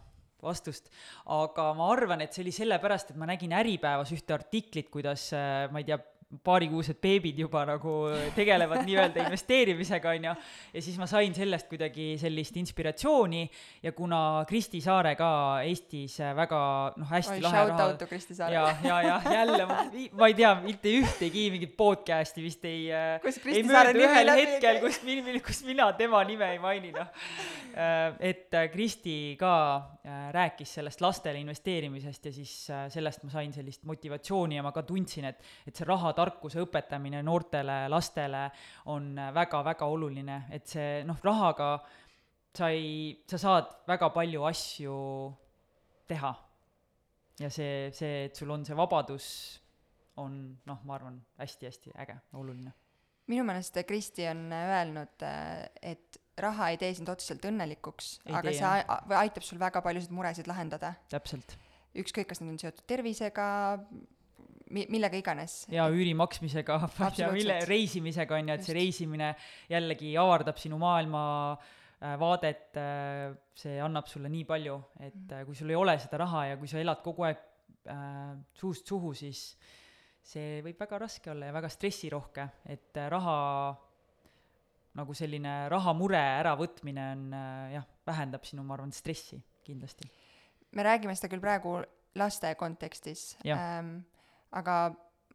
[0.41, 0.87] vastust,
[1.35, 5.67] aga ma arvan, et see oli sellepärast, et ma nägin Äripäevas ühte artiklit, kuidas äh,
[5.73, 5.99] ma ei tea,
[6.43, 7.95] paarikuused beebid juba nagu
[8.35, 10.35] tegelevad nii-öelda investeerimisega, on ju,
[10.73, 13.43] ja siis ma sain sellest kuidagi sellist inspiratsiooni
[13.83, 15.31] ja kuna Kristi Saare ka
[15.67, 16.61] Eestis väga
[16.97, 17.65] noh, hästi Oi, lahe
[18.35, 18.53] Saare.
[18.53, 19.83] ja, ja, ja jälle ma,
[20.17, 22.87] ma ei tea, mitte ühtegi mingit podcast'i vist ei
[23.23, 26.59] kus ei Kristi Saare nimi ühel läbi hetkel, kus min-, kus mina tema nime ei
[26.63, 27.07] maini, noh.
[28.19, 30.00] Et äh, Kristi ka äh,
[30.31, 34.81] rääkis sellest lastele investeerimisest ja siis äh, sellest ma sain sellist motivatsiooni ja ma ka
[34.87, 38.47] tundsin, et, et see rahatarkuse õpetamine noortele lastele
[38.89, 41.75] on väga-väga oluline, et see noh, rahaga
[42.57, 44.95] sa ei, sa saad väga palju asju
[46.09, 46.33] teha.
[47.39, 49.27] ja see, see, et sul on see vabadus,
[50.21, 50.35] on
[50.67, 52.73] noh, ma arvan, hästi-hästi äge, oluline.
[53.31, 55.23] minu meelest Kristi on öelnud,
[55.81, 60.47] et raha ei tee sind otseselt õnnelikuks, aga tee, see aitab sul väga paljusid muresid
[60.49, 60.93] lahendada.
[61.11, 61.57] täpselt.
[61.97, 63.45] ükskõik, kas need on seotud tervisega,
[64.71, 65.65] mi-, millega iganes.
[65.71, 66.79] ja üüri maksmisega,
[67.35, 68.79] mille, reisimisega on ju, et see Just.
[68.79, 69.33] reisimine
[69.71, 72.79] jällegi avardab sinu maailma äh, vaadet,
[73.57, 76.71] see annab sulle nii palju, et äh, kui sul ei ole seda raha ja kui
[76.71, 77.43] sa elad kogu aeg
[77.91, 79.51] äh, suust suhu, siis
[80.21, 83.37] see võib väga raske olla ja väga stressirohke, et äh, raha
[84.99, 90.09] nagu selline rahamure äravõtmine on äh, jah, vähendab sinu, ma arvan, stressi kindlasti.
[90.75, 91.77] me räägime seda küll praegu
[92.19, 94.01] laste kontekstis ähm,
[94.51, 94.91] aga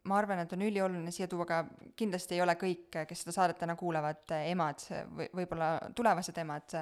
[0.07, 1.61] ma arvan, et on ülioluline siia tuua ka,
[1.99, 4.83] kindlasti ei ole kõik, kes seda saadet täna kuulavad, emad
[5.17, 6.77] või võib-olla tulevased emad,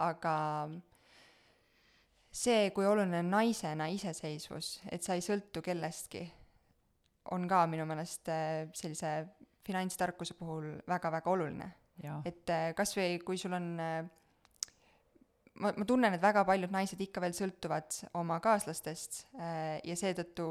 [0.00, 0.36] aga
[2.34, 6.24] see, kui oluline on naisena iseseisvus, et sa ei sõltu kellestki,
[7.36, 9.14] on ka minu meelest äh, sellise
[9.64, 11.70] finantstarkuse puhul väga-väga oluline
[12.02, 14.04] et äh, kas või kui sul on äh,
[15.60, 20.46] ma, ma tunnen, et väga paljud naised ikka veel sõltuvad oma kaaslastest äh, ja seetõttu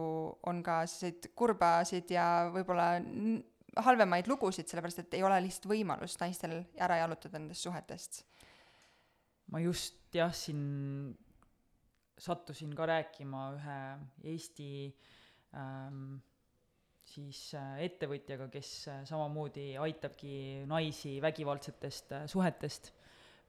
[0.49, 2.93] on ka selliseid kurbasid ja võib-olla
[3.83, 8.23] halvemaid lugusid, sellepärast et ei ole lihtsalt võimalust naistel ära jalutada nendest suhetest.
[9.51, 11.13] ma just jah, siin
[12.17, 13.79] sattusin ka rääkima ühe
[14.31, 14.69] Eesti
[15.57, 16.21] ähm,
[17.13, 22.91] siis äh, ettevõtjaga, kes äh, samamoodi aitabki naisi vägivaldsetest äh, suhetest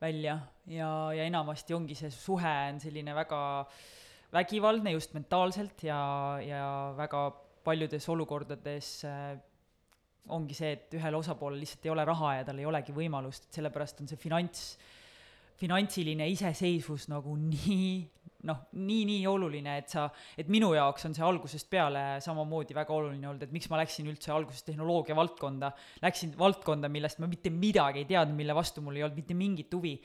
[0.00, 0.38] välja.
[0.70, 3.40] Ja, ja enamasti ongi see suhe on selline väga
[4.34, 5.98] vägivaldne just mentaalselt ja,
[6.42, 6.66] ja
[6.98, 7.28] väga
[7.64, 8.88] paljudes olukordades
[10.34, 13.58] ongi see, et ühel osapoolel lihtsalt ei ole raha ja tal ei olegi võimalust, et
[13.60, 14.64] sellepärast on see finants,
[15.60, 17.88] finantsiline iseseisvus nagu nii
[18.48, 20.04] noh, nii-nii oluline, et sa,
[20.38, 24.08] et minu jaoks on see algusest peale samamoodi väga oluline olnud, et miks ma läksin
[24.10, 25.72] üldse alguses tehnoloogia valdkonda,
[26.04, 29.74] läksin valdkonda, millest ma mitte midagi ei teadnud, mille vastu mul ei olnud mitte mingit
[29.74, 29.96] huvi.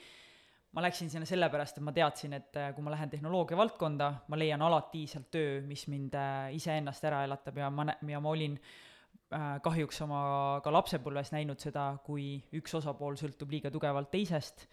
[0.70, 4.36] ma läksin sinna sellepärast, et ma teadsin, et äh, kui ma lähen tehnoloogia valdkonda, ma
[4.38, 8.54] leian alati sealt töö, mis mind äh, iseennast ära elatab ja ma ja ma olin
[8.54, 10.20] äh, kahjuks oma
[10.62, 14.68] ka lapsepõlves näinud seda, kui üks osapool sõltub liiga tugevalt teisest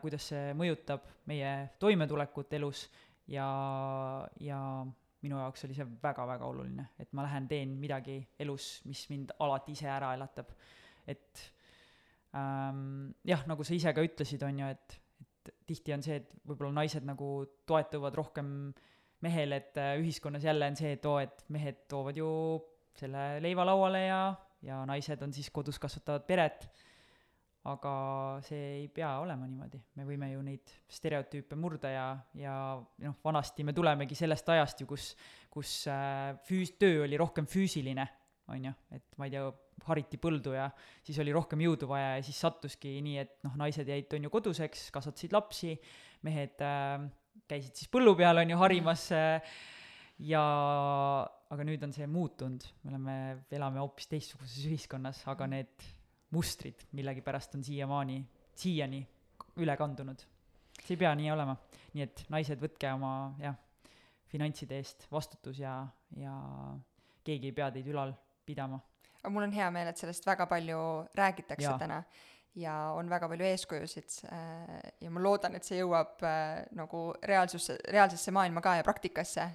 [0.00, 1.50] kuidas see mõjutab meie
[1.80, 2.84] toimetulekut elus
[3.32, 3.46] ja,
[4.40, 4.60] ja
[5.24, 9.72] minu jaoks oli see väga-väga oluline, et ma lähen teen midagi elus, mis mind alati
[9.76, 10.52] ise ära elatab.
[11.06, 11.40] et
[12.36, 16.30] ähm, jah, nagu sa ise ka ütlesid, on ju, et, et tihti on see, et
[16.44, 17.30] võib-olla naised nagu
[17.68, 18.48] toetuvad rohkem
[19.24, 22.30] mehele, et äh, ühiskonnas jälle on see, et oo, et mehed toovad ju
[22.96, 24.20] selle leiva lauale ja,
[24.64, 26.68] ja naised on siis kodus, kasvatavad peret
[27.64, 27.92] aga
[28.44, 32.56] see ei pea olema niimoodi, me võime ju neid stereotüüpe murda ja, ja
[33.06, 35.12] noh, vanasti me tulemegi sellest ajast ju, kus,
[35.52, 38.04] kus äh, füüs-, töö oli rohkem füüsiline,
[38.52, 39.46] on ju, et ma ei tea,
[39.88, 40.68] hariti põldu ja
[41.04, 44.32] siis oli rohkem jõudu vaja ja siis sattuski nii, et noh, naised jäid, on ju,
[44.36, 45.72] koduseks, kasvatasid lapsi,
[46.28, 47.08] mehed äh,
[47.48, 49.56] käisid siis põllu peal, on ju, harimas äh,
[50.28, 50.44] ja
[51.54, 53.18] aga nüüd on see muutunud, me oleme,
[53.56, 55.92] elame hoopis teistsuguses ühiskonnas, aga need
[56.34, 58.18] mustrid millegipärast on siiamaani,
[58.58, 59.02] siiani
[59.62, 60.24] üle kandunud.
[60.80, 61.56] see ei pea nii olema.
[61.94, 63.12] nii et naised, võtke oma
[63.42, 63.56] jah,
[64.32, 65.78] finantside eest vastutus ja,
[66.18, 66.34] ja
[67.24, 68.14] keegi ei pea teid ülal
[68.46, 68.80] pidama.
[69.22, 70.78] aga mul on hea meel, et sellest väga palju
[71.14, 71.76] räägitakse ja.
[71.80, 72.02] täna
[72.58, 77.78] ja on väga palju eeskujusid äh, ja ma loodan, et see jõuab äh, nagu reaalsusse,
[77.90, 79.48] reaalsesse maailma ka ja praktikasse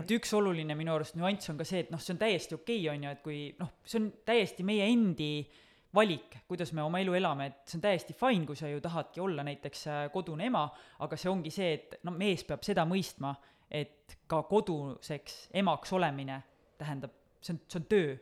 [0.00, 2.80] et üks oluline minu arust nüanss on ka see, et noh, see on täiesti okei
[2.84, 5.60] okay,, on ju, et kui noh, see on täiesti meie endi äh,
[5.94, 9.20] valik, kuidas me oma elu elame, et see on täiesti fine, kui sa ju tahadki
[9.20, 10.64] olla näiteks äh, kodune ema,
[11.04, 13.34] aga see ongi see, et no mees peab seda mõistma,
[13.72, 16.38] et ka koduseks emaks olemine
[16.80, 18.14] tähendab, see on, see on töö.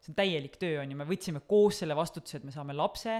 [0.00, 3.18] see on täielik töö, on ju, me võtsime koos selle vastutuse, et me saame lapse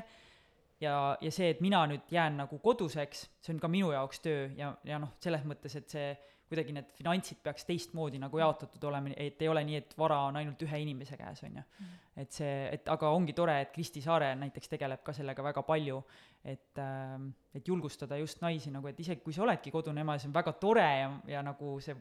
[0.80, 4.48] ja, ja see, et mina nüüd jään nagu koduseks, see on ka minu jaoks töö
[4.56, 6.08] ja, ja noh, selles mõttes, et see
[6.50, 10.38] kuidagi need finantsid peaks teistmoodi nagu jaotatud olema, et ei ole nii, et vara on
[10.40, 11.64] ainult ühe inimese käes, on ju.
[11.78, 11.98] Mm.
[12.24, 16.00] et see, et aga ongi tore, et Kristi Saare näiteks tegeleb ka sellega väga palju,
[16.44, 20.30] et äh, et julgustada just naisi nagu, et isegi kui sa oledki kodune ema see
[20.30, 21.96] on väga tore ja, ja nagu see,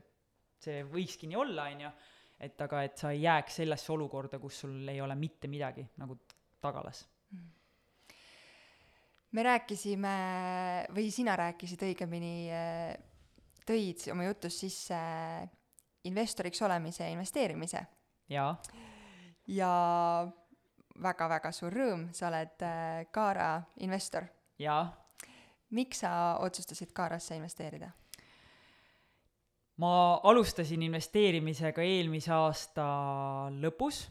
[0.63, 1.93] see võikski nii olla, on ju,
[2.49, 6.17] et aga et sa ei jääks sellesse olukorda, kus sul ei ole mitte midagi nagu
[6.59, 7.47] tagalas mm
[9.31, 10.13] me rääkisime
[10.95, 12.95] või sina rääkisid õigemini äh,
[13.69, 14.99] tõid oma jutus sisse
[16.09, 17.85] investoriks olemise ja investeerimise.
[18.29, 18.55] jaa.
[19.47, 19.71] ja
[21.03, 24.27] väga-väga suur rõõm, sa oled äh, Kaara investor.
[24.59, 24.83] jaa.
[25.69, 26.11] miks sa
[26.41, 27.91] otsustasid Kaarasse investeerida?
[29.79, 32.85] ma alustasin investeerimisega eelmise aasta
[33.61, 34.07] lõpus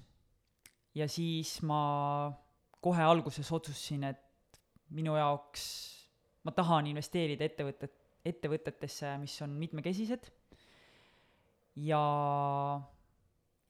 [0.94, 2.32] ja siis ma
[2.80, 4.60] kohe alguses otsustasin, et
[4.96, 5.64] minu jaoks,
[6.46, 7.97] ma tahan investeerida ettevõtet,
[8.30, 10.28] ettevõtetesse, mis on mitmekesised
[11.86, 12.02] ja,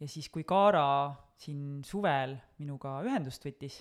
[0.00, 0.84] ja siis, kui Kaara
[1.38, 3.80] siin suvel minuga ühendust võttis,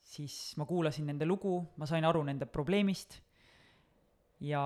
[0.00, 3.20] siis ma kuulasin nende lugu, ma sain aru nende probleemist
[4.46, 4.62] ja,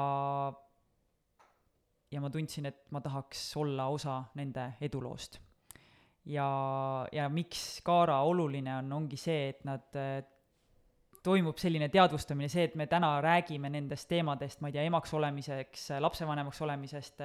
[2.11, 5.41] ja ma tundsin, et ma tahaks olla osa nende eduloost.
[6.31, 6.47] ja,
[7.13, 10.01] ja miks Kaara oluline on, ongi see, et nad
[11.25, 15.87] toimub selline teadvustamine, see, et me täna räägime nendest teemadest, ma ei tea, emaks olemiseks,
[16.05, 17.25] lapsevanemaks olemisest,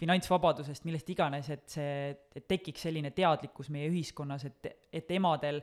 [0.00, 1.98] finantsvabadusest, millest iganes, et see,
[2.36, 5.60] et tekiks selline teadlikkus meie ühiskonnas, et, et emadel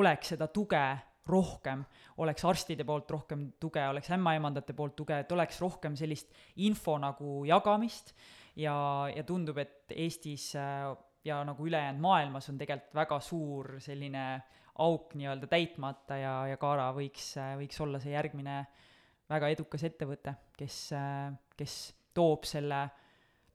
[0.00, 0.82] oleks seda tuge
[1.30, 1.84] rohkem,
[2.24, 6.32] oleks arstide poolt rohkem tuge, oleks ämmaemandate poolt tuge, et oleks rohkem sellist
[6.64, 8.14] info nagu jagamist.
[8.58, 8.74] Ja,
[9.14, 10.50] ja tundub, et Eestis
[11.24, 14.24] ja nagu ülejäänud maailmas on tegelikult väga suur selline
[14.80, 18.62] auk nii-öelda täitmata ja, ja Kaara võiks, võiks olla see järgmine
[19.30, 20.78] väga edukas ettevõte, kes,
[21.58, 21.74] kes
[22.16, 22.80] toob selle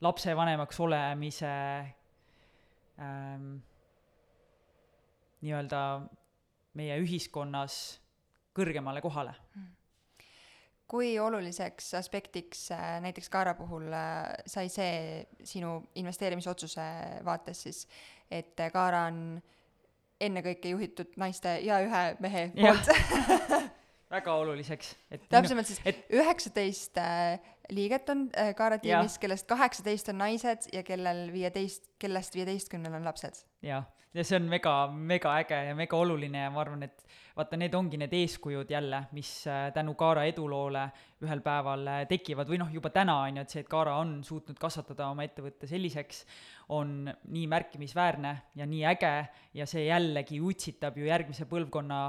[0.06, 1.54] lapsevanemaks olemise
[3.02, 3.56] ähm,
[5.42, 5.82] nii-öelda
[6.76, 7.80] meie ühiskonnas
[8.56, 9.34] kõrgemale kohale.
[10.88, 16.86] kui oluliseks aspektiks äh, näiteks Kaara puhul äh, sai see sinu investeerimisotsuse
[17.26, 17.88] vaates siis,
[18.30, 19.56] et Kaara on äh,
[20.22, 22.91] ennekõike juhitud naiste ja ühe mehe poolt.
[24.16, 27.39] Väga oluliseks, et täpsemalt siis et üheksateist äh,
[27.74, 33.07] liiget on äh, Kaara tiimis, kellest kaheksateist on naised ja kellel viieteist, kellest viieteistkümnel on
[33.07, 33.41] lapsed.
[33.66, 37.03] jah, ja see on mega, mega äge ja mega oluline ja ma arvan, et
[37.36, 40.86] vaata, need ongi need eeskujud jälle, mis äh, tänu Kaara eduloole
[41.26, 44.18] ühel päeval äh, tekivad või noh, juba täna on ju, et see, et Kaara on
[44.24, 46.24] suutnud kasvatada oma ettevõtte selliseks,
[46.76, 49.13] on nii märkimisväärne ja nii äge
[49.59, 51.99] ja see jällegi utsitab ju järgmise põlvkonna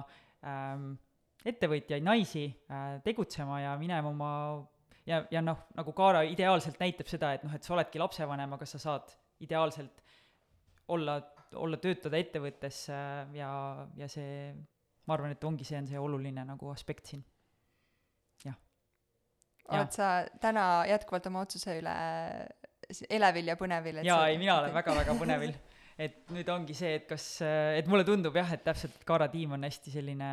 [0.47, 0.95] ähm,
[1.47, 4.33] ettevõtjaid, naisi äh, tegutsema ja minema oma
[5.07, 8.69] ja, ja noh, nagu Kaara ideaalselt näitab seda, et noh, et sa oledki lapsevanem, aga
[8.69, 9.11] sa saad
[9.43, 10.03] ideaalselt
[10.95, 11.19] olla
[11.55, 13.51] olla, töötada ettevõttes äh, ja,
[13.97, 14.51] ja see,
[15.07, 17.25] ma arvan, et ongi, see on see oluline nagu aspekt siin.
[18.45, 18.57] jah.
[19.69, 20.11] oled sa
[20.43, 21.97] täna jätkuvalt oma otsuse üle
[23.11, 24.03] elevil ja põnevil?
[24.07, 25.57] jaa, ei, mina olen väga-väga põnevil
[25.97, 29.65] et nüüd ongi see, et kas, et mulle tundub jah, et täpselt Kaara tiim on
[29.65, 30.33] hästi selline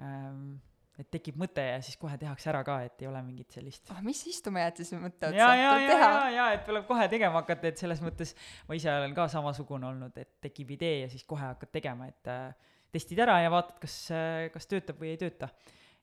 [0.00, 0.58] ähm,
[1.00, 4.02] et tekib mõte ja siis kohe tehakse ära ka, et ei ole mingit sellist ah
[4.04, 5.38] mis istuma jääd siis mõtte otsa?
[5.38, 8.34] ja, ja, ja, ja, et tuleb kohe tegema hakata, et selles mõttes
[8.68, 12.30] ma ise olen ka samasugune olnud, et tekib idee ja siis kohe hakkad tegema, et
[12.30, 15.50] äh, testid ära ja vaatad, kas äh,, kas töötab või ei tööta.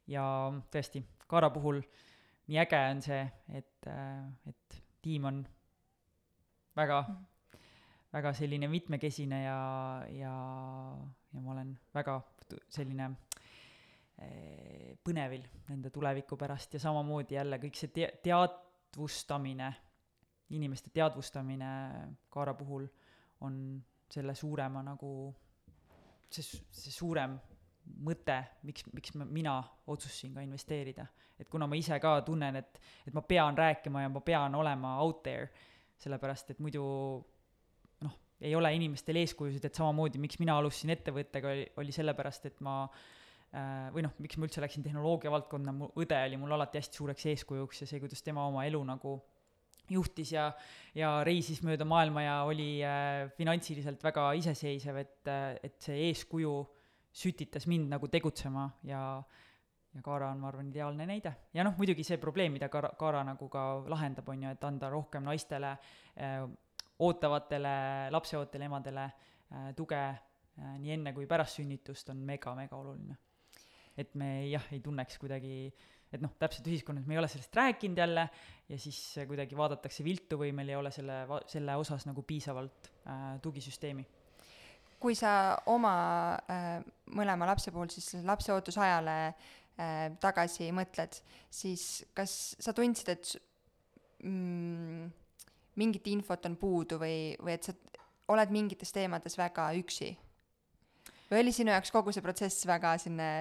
[0.08, 0.26] ja
[0.74, 1.82] tõesti, Kaara puhul
[2.48, 3.24] nii äge on see,
[3.60, 5.42] et äh,, et tiim on
[6.78, 7.04] väga
[8.14, 9.62] väga selline mitmekesine ja,
[10.16, 10.34] ja,
[11.34, 12.22] ja ma olen väga
[12.72, 13.12] selline
[14.18, 19.68] põnevil nende tuleviku pärast ja samamoodi jälle kõik see te-, teadvustamine,
[20.58, 21.68] inimeste teadvustamine
[22.34, 22.88] Kaara puhul
[23.46, 23.60] on
[24.10, 25.12] selle suurema nagu,
[26.32, 27.36] see, see suurem
[28.04, 28.38] mõte,
[28.68, 29.58] miks, miks ma, mina
[29.88, 31.06] otsustasin ka investeerida.
[31.40, 34.96] et kuna ma ise ka tunnen, et, et ma pean rääkima ja ma pean olema
[35.04, 35.52] out there,
[36.02, 36.82] sellepärast et muidu
[38.02, 42.60] noh, ei ole inimestel eeskujusid, et samamoodi, miks mina alustasin ettevõttega, oli, oli sellepärast, et
[42.66, 43.27] ma Äh,
[43.94, 47.26] või noh, miks ma üldse läksin tehnoloogia valdkonda, mu õde oli mul alati hästi suureks
[47.32, 49.14] eeskujuks ja see, kuidas tema oma elu nagu
[49.90, 50.50] juhtis ja,
[50.96, 56.54] ja reisis mööda maailma ja oli äh, finantsiliselt väga iseseisev, et äh,, et see eeskuju
[57.18, 59.02] sütitas mind nagu tegutsema ja
[59.96, 61.32] ja Kaara on, ma arvan, ideaalne näide.
[61.56, 64.92] ja noh, muidugi see probleem, mida Kaara, Kaara nagu ka lahendab, on ju, et anda
[64.94, 65.72] rohkem naistele
[66.20, 66.44] äh,,
[67.00, 67.78] ootavatele
[68.12, 73.18] lapseootele emadele äh, tuge äh, nii enne kui pärast sünnitust, on mega-mega oluline
[73.98, 75.72] et me jah, ei tunneks kuidagi,
[76.14, 78.28] et noh, täpselt ühiskonnas me ei ole sellest rääkinud jälle
[78.70, 83.36] ja siis kuidagi vaadatakse viltu või meil ei ole selle, selle osas nagu piisavalt äh,
[83.44, 84.06] tugisüsteemi
[85.00, 85.32] kui sa
[85.70, 85.94] oma
[86.50, 86.82] äh,
[87.16, 91.20] mõlema lapse puhul siis lapse ootusajale äh, tagasi mõtled,
[91.54, 93.34] siis kas sa tundsid, et
[94.26, 95.10] mm,
[95.78, 97.76] mingit infot on puudu või, või et sa
[98.34, 100.16] oled mingites teemades väga üksi?
[101.32, 103.32] Või oli sinu jaoks kogu see protsess väga selline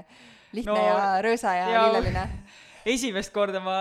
[0.57, 2.26] lihtne no, ja rõõsa ja, ja lilleline?
[2.97, 3.78] esimest korda ma,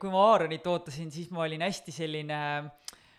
[0.00, 2.40] kui ma Aaronit ootasin, siis ma olin hästi selline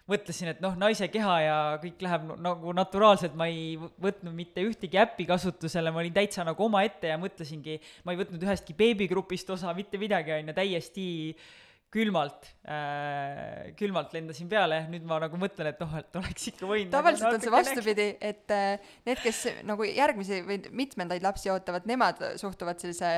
[0.06, 5.00] mõtlesin, et noh, naise keha ja kõik läheb nagu naturaalselt, ma ei võtnud mitte ühtegi
[5.02, 9.74] äppi kasutusele, ma olin täitsa nagu omaette ja mõtlesingi, ma ei võtnud ühestki beebigrupist osa,
[9.74, 11.48] mitte midagi, on ju, täiesti äh,
[11.96, 16.94] külmalt äh,, külmalt lendasin peale, nüüd ma nagu mõtlen, et noh, et oleks ikka võinud
[16.94, 21.88] tavaliselt nagu on see vastupidi, et äh, need, kes nagu järgmisi või mitmendaid lapsi ootavad,
[21.90, 23.12] nemad suhtuvad sellise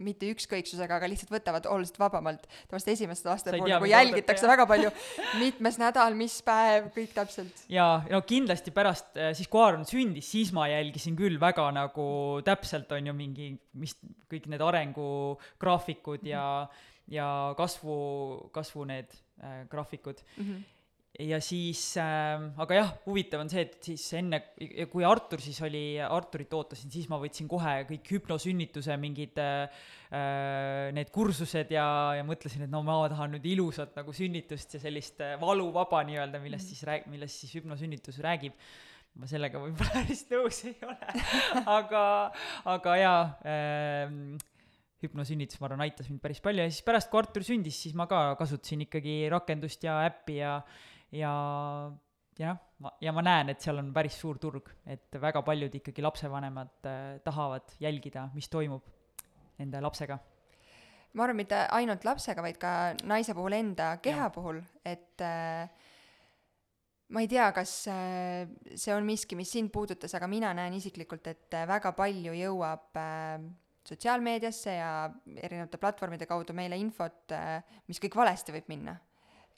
[0.00, 2.46] mitte ükskõiksusega, aga lihtsalt võtavad oluliselt vabamalt.
[2.70, 4.92] tavaliselt esimeste laste puhul nagu jälgitakse väga palju,
[5.40, 7.64] mitmes nädal, mis päev, kõik täpselt.
[7.72, 12.06] jaa, no kindlasti pärast, äh, siis kui Aaron sündis, siis ma jälgisin küll väga nagu
[12.46, 13.96] täpselt, on ju, mingi, mis,
[14.30, 17.96] kõik need arengugraafikud ja mm -hmm ja kasvu,
[18.54, 20.44] kasvu need äh, graafikud mm.
[20.44, 20.68] -hmm
[21.18, 24.40] ja siis äh,, aga jah, huvitav on see, et siis enne,
[24.92, 29.80] kui Artur siis oli, Arturit ootasin, siis ma võtsin kohe kõik hüpnosünnituse mingid äh,
[30.14, 31.86] äh, need kursused ja,
[32.20, 36.40] ja mõtlesin, et no ma tahan nüüd ilusat nagu sünnitust ja sellist äh, valuvaba nii-öelda,
[36.42, 36.78] millest mm -hmm.
[36.78, 38.54] siis rääg-, millest siis hüpnosünnitus räägib
[39.18, 40.96] ma sellega võib-olla päris nõus ei ole
[41.78, 42.04] aga,
[42.76, 44.14] aga jaa äh,,
[45.04, 48.06] hüpnosünnitus, ma arvan, aitas mind päris palju ja siis pärast, kui Artur sündis, siis ma
[48.10, 50.58] ka kasutasin ikkagi rakendust ja äppi ja,
[51.16, 51.34] ja
[52.40, 56.04] jah, ma, ja ma näen, et seal on päris suur turg, et väga paljud ikkagi
[56.04, 58.88] lapsevanemad äh, tahavad jälgida, mis toimub
[59.60, 60.18] nende lapsega.
[61.12, 62.74] ma arvan, mitte ainult lapsega, vaid ka
[63.08, 64.34] naise puhul enda keha ja.
[64.34, 65.66] puhul, et äh,
[67.10, 71.26] ma ei tea, kas äh, see on miski, mis sind puudutas, aga mina näen isiklikult,
[71.26, 73.50] et väga palju jõuab äh,
[73.90, 74.90] sotsiaalmeediasse ja
[75.36, 77.60] erinevate platvormide kaudu meile infot, äh,
[77.90, 78.96] mis kõik valesti võib minna.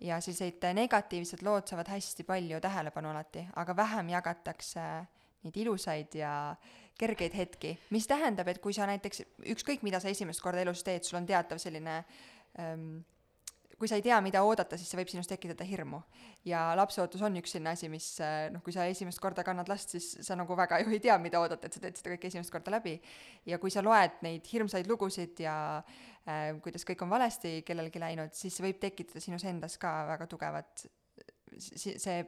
[0.02, 4.86] ja sellised negatiivsed lood saavad hästi palju tähelepanu alati, aga vähem jagatakse
[5.44, 6.32] neid ilusaid ja
[6.98, 9.22] kergeid hetki, mis tähendab, et kui sa näiteks,
[9.54, 12.00] ükskõik mida sa esimest korda elus teed, sul on teatav selline
[12.58, 13.04] ähm,
[13.82, 15.98] kui sa ei tea, mida oodata, siis see võib sinus tekitada hirmu.
[16.46, 18.06] ja lapseootus on üks selline asi, mis
[18.54, 21.40] noh, kui sa esimest korda kannad last, siis sa nagu väga ju ei tea, mida
[21.42, 22.94] oodata, et sa teed seda kõike esimest korda läbi.
[23.50, 28.38] ja kui sa loed neid hirmsaid lugusid ja äh, kuidas kõik on valesti kellelgi läinud,
[28.38, 30.86] siis see võib tekitada sinus endas ka väga tugevat,
[31.58, 32.22] see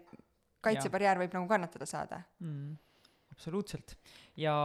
[0.65, 2.75] kaitsebarjäär võib nagu kannatada saada mm,.
[3.37, 3.95] absoluutselt.
[4.41, 4.57] ja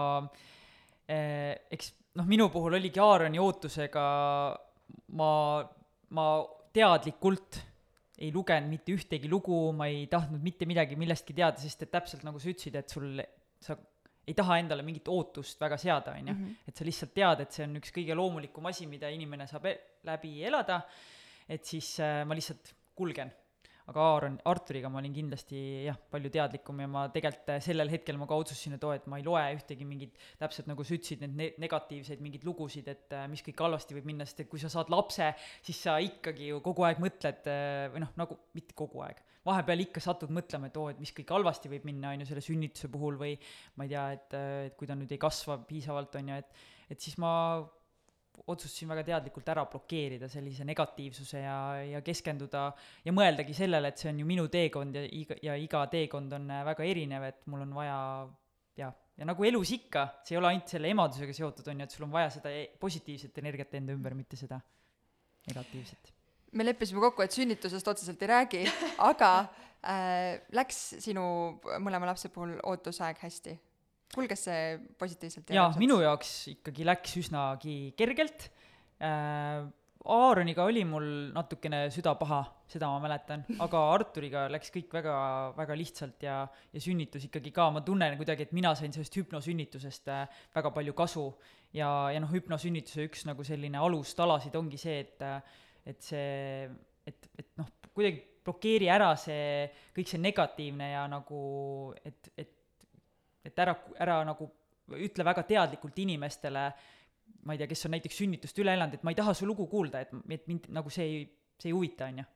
[1.06, 4.06] eh, eks noh, minu puhul oligi Aaroni ootusega
[5.20, 5.34] ma,
[6.18, 6.30] ma
[6.74, 7.60] teadlikult
[8.20, 12.26] ei lugenud mitte ühtegi lugu, ma ei tahtnud mitte midagi millestki teada, sest et täpselt
[12.28, 13.22] nagu sa ütlesid, et sul,
[13.64, 13.78] sa
[14.28, 16.34] ei taha endale mingit ootust väga seada, on ju.
[16.34, 16.58] Mhm.
[16.68, 19.76] et sa lihtsalt tead, et see on üks kõige loomulikum asi, mida inimene saab e
[20.10, 20.82] läbi elada,
[21.50, 23.32] et siis äh, ma lihtsalt kulgen.
[23.90, 28.20] Aga Aaron, Arturiga ma olin kindlasti jah, palju teadlikum ja ma tegelikult äh, sellel hetkel
[28.22, 31.24] ma ka otsustasin, et oo, et ma ei loe ühtegi mingit, täpselt nagu sa ütlesid,
[31.26, 34.62] need ne- negatiivseid mingeid lugusid, et äh, mis kõik halvasti võib minna, sest et kui
[34.62, 35.32] sa saad lapse,
[35.66, 39.86] siis sa ikkagi ju kogu aeg mõtled äh, või noh, nagu mitte kogu aeg, vahepeal
[39.88, 42.92] ikka satud mõtlema, et oo, et mis kõik halvasti võib minna, on ju, selle sünnituse
[42.94, 43.34] puhul või
[43.80, 44.38] ma ei tea, et,
[44.70, 47.32] et kui ta nüüd ei kasva piisavalt, on ju, et et siis ma
[48.48, 52.66] otsustasin väga teadlikult ära blokeerida sellise negatiivsuse ja, ja keskenduda
[53.06, 56.50] ja mõeldagi sellele, et see on ju minu teekond ja iga, ja iga teekond on
[56.54, 58.00] äh, väga erinev, et mul on vaja
[58.80, 61.96] jah, ja nagu elus ikka, see ei ole ainult selle emadusega seotud, on ju, et
[61.96, 64.60] sul on vaja seda e- positiivset energiat enda ümber, mitte seda
[65.50, 66.14] negatiivset.
[66.52, 68.62] me leppisime kokku, et sünnitusest otseselt ei räägi,
[69.12, 69.32] aga
[69.84, 71.24] äh, läks sinu
[71.82, 73.58] mõlema lapse puhul ootusaeg hästi?
[74.14, 78.50] Kulges see positiivselt jaa, minu jaoks ikkagi läks üsnagi kergelt
[79.02, 79.68] äh,.
[80.10, 81.06] Aaroniga oli mul
[81.36, 82.38] natukene süda paha,
[82.72, 85.16] seda ma mäletan, aga Arturiga läks kõik väga,
[85.58, 90.08] väga lihtsalt ja, ja sünnitus ikkagi ka, ma tunnen kuidagi, et mina sain sellest hüpnosünnitusest
[90.14, 91.26] äh, väga palju kasu.
[91.76, 95.28] ja, ja noh, hüpnosünnituse üks nagu selline alustalasid ongi see, et,
[95.92, 96.64] et see,
[97.06, 101.44] et, et noh, kuidagi blokeeri ära see, kõik see negatiivne ja nagu,
[102.08, 102.56] et, et
[103.46, 104.50] et ära, ära nagu
[104.98, 106.66] ütle väga teadlikult inimestele,
[107.46, 109.68] ma ei tea, kes on näiteks sünnitust üle elanud, et ma ei taha su lugu
[109.70, 111.26] kuulda, et, et mind nagu see ei,
[111.60, 112.28] see ei huvita, on ju.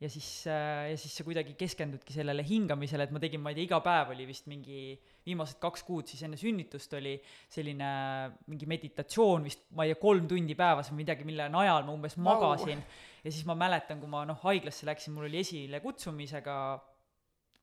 [0.00, 3.68] ja siis, ja siis sa kuidagi keskendudki sellele hingamisele, et ma tegin, ma ei tea,
[3.68, 4.94] iga päev oli vist mingi
[5.26, 7.18] viimased kaks kuud siis enne sünnitust oli
[7.52, 7.90] selline
[8.48, 12.16] mingi meditatsioon vist, ma ei tea, kolm tundi päevas või midagi, mille najal ma umbes
[12.20, 12.80] magasin.
[13.24, 16.56] ja siis ma mäletan, kui ma noh, haiglasse läksin, mul oli esilekutsumisega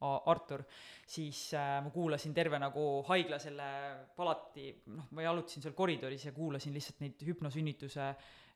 [0.05, 0.61] Artur,
[1.09, 3.67] siis äh, ma kuulasin terve nagu haigla selle
[4.15, 8.11] palati, noh, ma jalutasin seal koridoris ja kuulasin lihtsalt neid hüpnosünnituse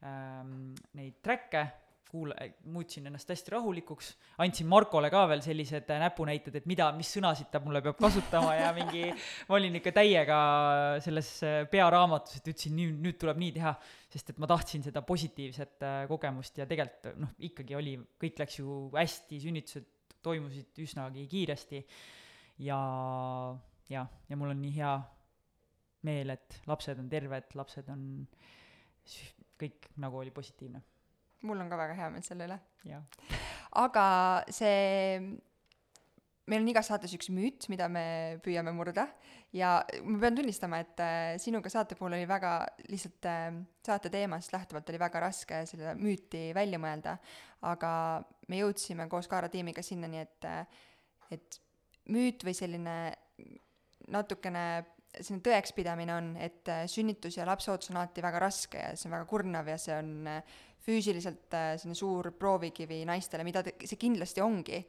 [0.06, 1.64] ähm, neid track'e,
[2.12, 2.38] kuula-,
[2.70, 4.12] muutsin ennast hästi rahulikuks,
[4.44, 8.54] andsin Markole ka veel sellised äh, näpunäited, et mida, mis sõnasid ta mulle peab kasutama
[8.60, 9.08] ja mingi,
[9.50, 10.42] ma olin ikka täiega
[11.04, 13.74] selles äh, pearaamatus, et ütlesin nüüd, nüüd tuleb nii teha,
[14.12, 18.60] sest et ma tahtsin seda positiivset äh, kogemust ja tegelikult noh, ikkagi oli, kõik läks
[18.62, 19.90] ju hästi, sünnitused
[20.24, 21.82] toimusid üsnagi kiiresti.
[22.62, 22.78] Ja
[23.90, 24.94] jah, ja mul on nii hea
[26.08, 28.06] meel, et lapsed on terved, lapsed on
[29.62, 30.82] kõik nagu oli positiivne,
[31.46, 32.58] mul on ka väga hea meel selle üle.
[33.82, 34.06] aga
[34.50, 35.20] see,
[36.52, 38.04] meil on igas saates üks müüt, mida me
[38.44, 39.08] püüame murda.
[39.56, 42.54] Ja ma pean tunnistama, et äh, sinuga saate puhul oli väga
[42.92, 43.50] lihtsalt äh,
[43.86, 47.18] saate teemast lähtuvalt oli väga raske seda müüti välja mõelda,
[47.68, 47.92] aga
[48.52, 50.64] me jõudsime koos Kaara tiimiga sinnani, et äh,
[51.32, 51.62] et
[52.12, 52.96] müüt või selline
[54.12, 54.66] natukene
[55.12, 59.28] selline tõekspidamine on, et sünnitus ja lapseootus on alati väga raske ja see on väga
[59.28, 60.12] kurnav ja see on
[60.82, 64.80] füüsiliselt selline suur proovikivi naistele, mida see kindlasti ongi,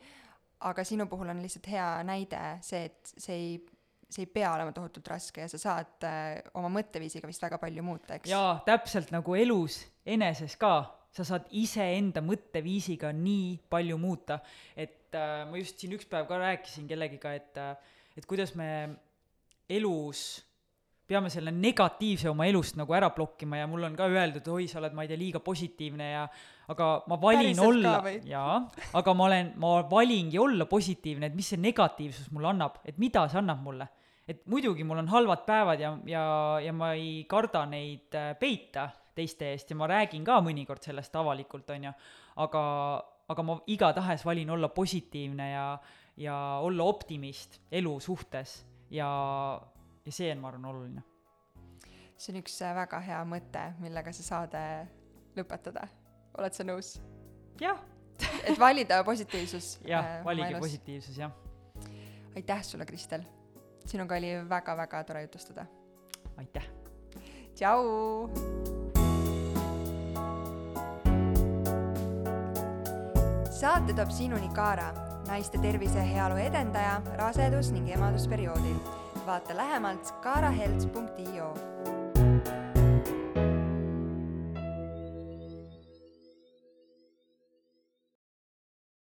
[0.68, 3.52] aga sinu puhul on lihtsalt hea näide see, et see ei,
[4.08, 7.86] see ei pea olema tohutult raske ja sa saad äh, oma mõtteviisiga vist väga palju
[7.86, 8.30] muuta, eks?
[8.32, 10.74] jaa, täpselt nagu elus eneses ka,
[11.12, 14.40] sa saad iseenda mõtteviisiga nii palju muuta,
[14.76, 18.68] et äh, ma just siin üks päev ka rääkisin kellegiga, et äh, et kuidas me
[19.72, 20.42] elus
[21.08, 24.80] peame selle negatiivse oma elust nagu ära blokkima ja mulle on ka öeldud, oi, sa
[24.80, 26.26] oled, ma ei tea, liiga positiivne ja
[26.72, 27.92] aga ma valin Päriselt olla
[28.26, 28.54] jaa,
[28.98, 33.26] aga ma olen, ma valingi olla positiivne, et mis see negatiivsus mulle annab, et mida
[33.28, 33.88] see annab mulle.
[34.28, 36.24] et muidugi mul on halvad päevad ja, ja,
[36.62, 41.16] ja ma ei karda neid äh, peita teiste eest ja ma räägin ka mõnikord sellest
[41.18, 41.92] avalikult, on ju,
[42.44, 42.62] aga,
[43.34, 45.66] aga ma igatahes valin olla positiivne ja,
[46.16, 48.60] ja olla optimist elu suhtes
[48.94, 49.08] ja,
[50.06, 51.04] ja see on, ma arvan, oluline.
[52.16, 54.62] see on üks äh, väga hea mõte, millega see saade
[55.36, 55.88] lõpetada.
[56.38, 56.96] Oled sa nõus?
[57.60, 57.78] jah,
[58.46, 59.76] et valida positiivsus.
[59.92, 60.58] jah, valige.
[60.60, 61.32] positiivsus, jah.
[62.36, 63.24] aitäh sulle, Kristel.
[63.86, 65.66] sinuga oli väga-väga tore jutustada.
[66.36, 66.66] aitäh.
[67.54, 68.30] tšau.
[73.62, 74.88] saate toob sinuni Kaara,
[75.28, 78.80] naiste tervise ja heaolu edendaja rasedus- ning emadusperioodil.
[79.26, 81.54] vaata lähemalt kaarahelts.io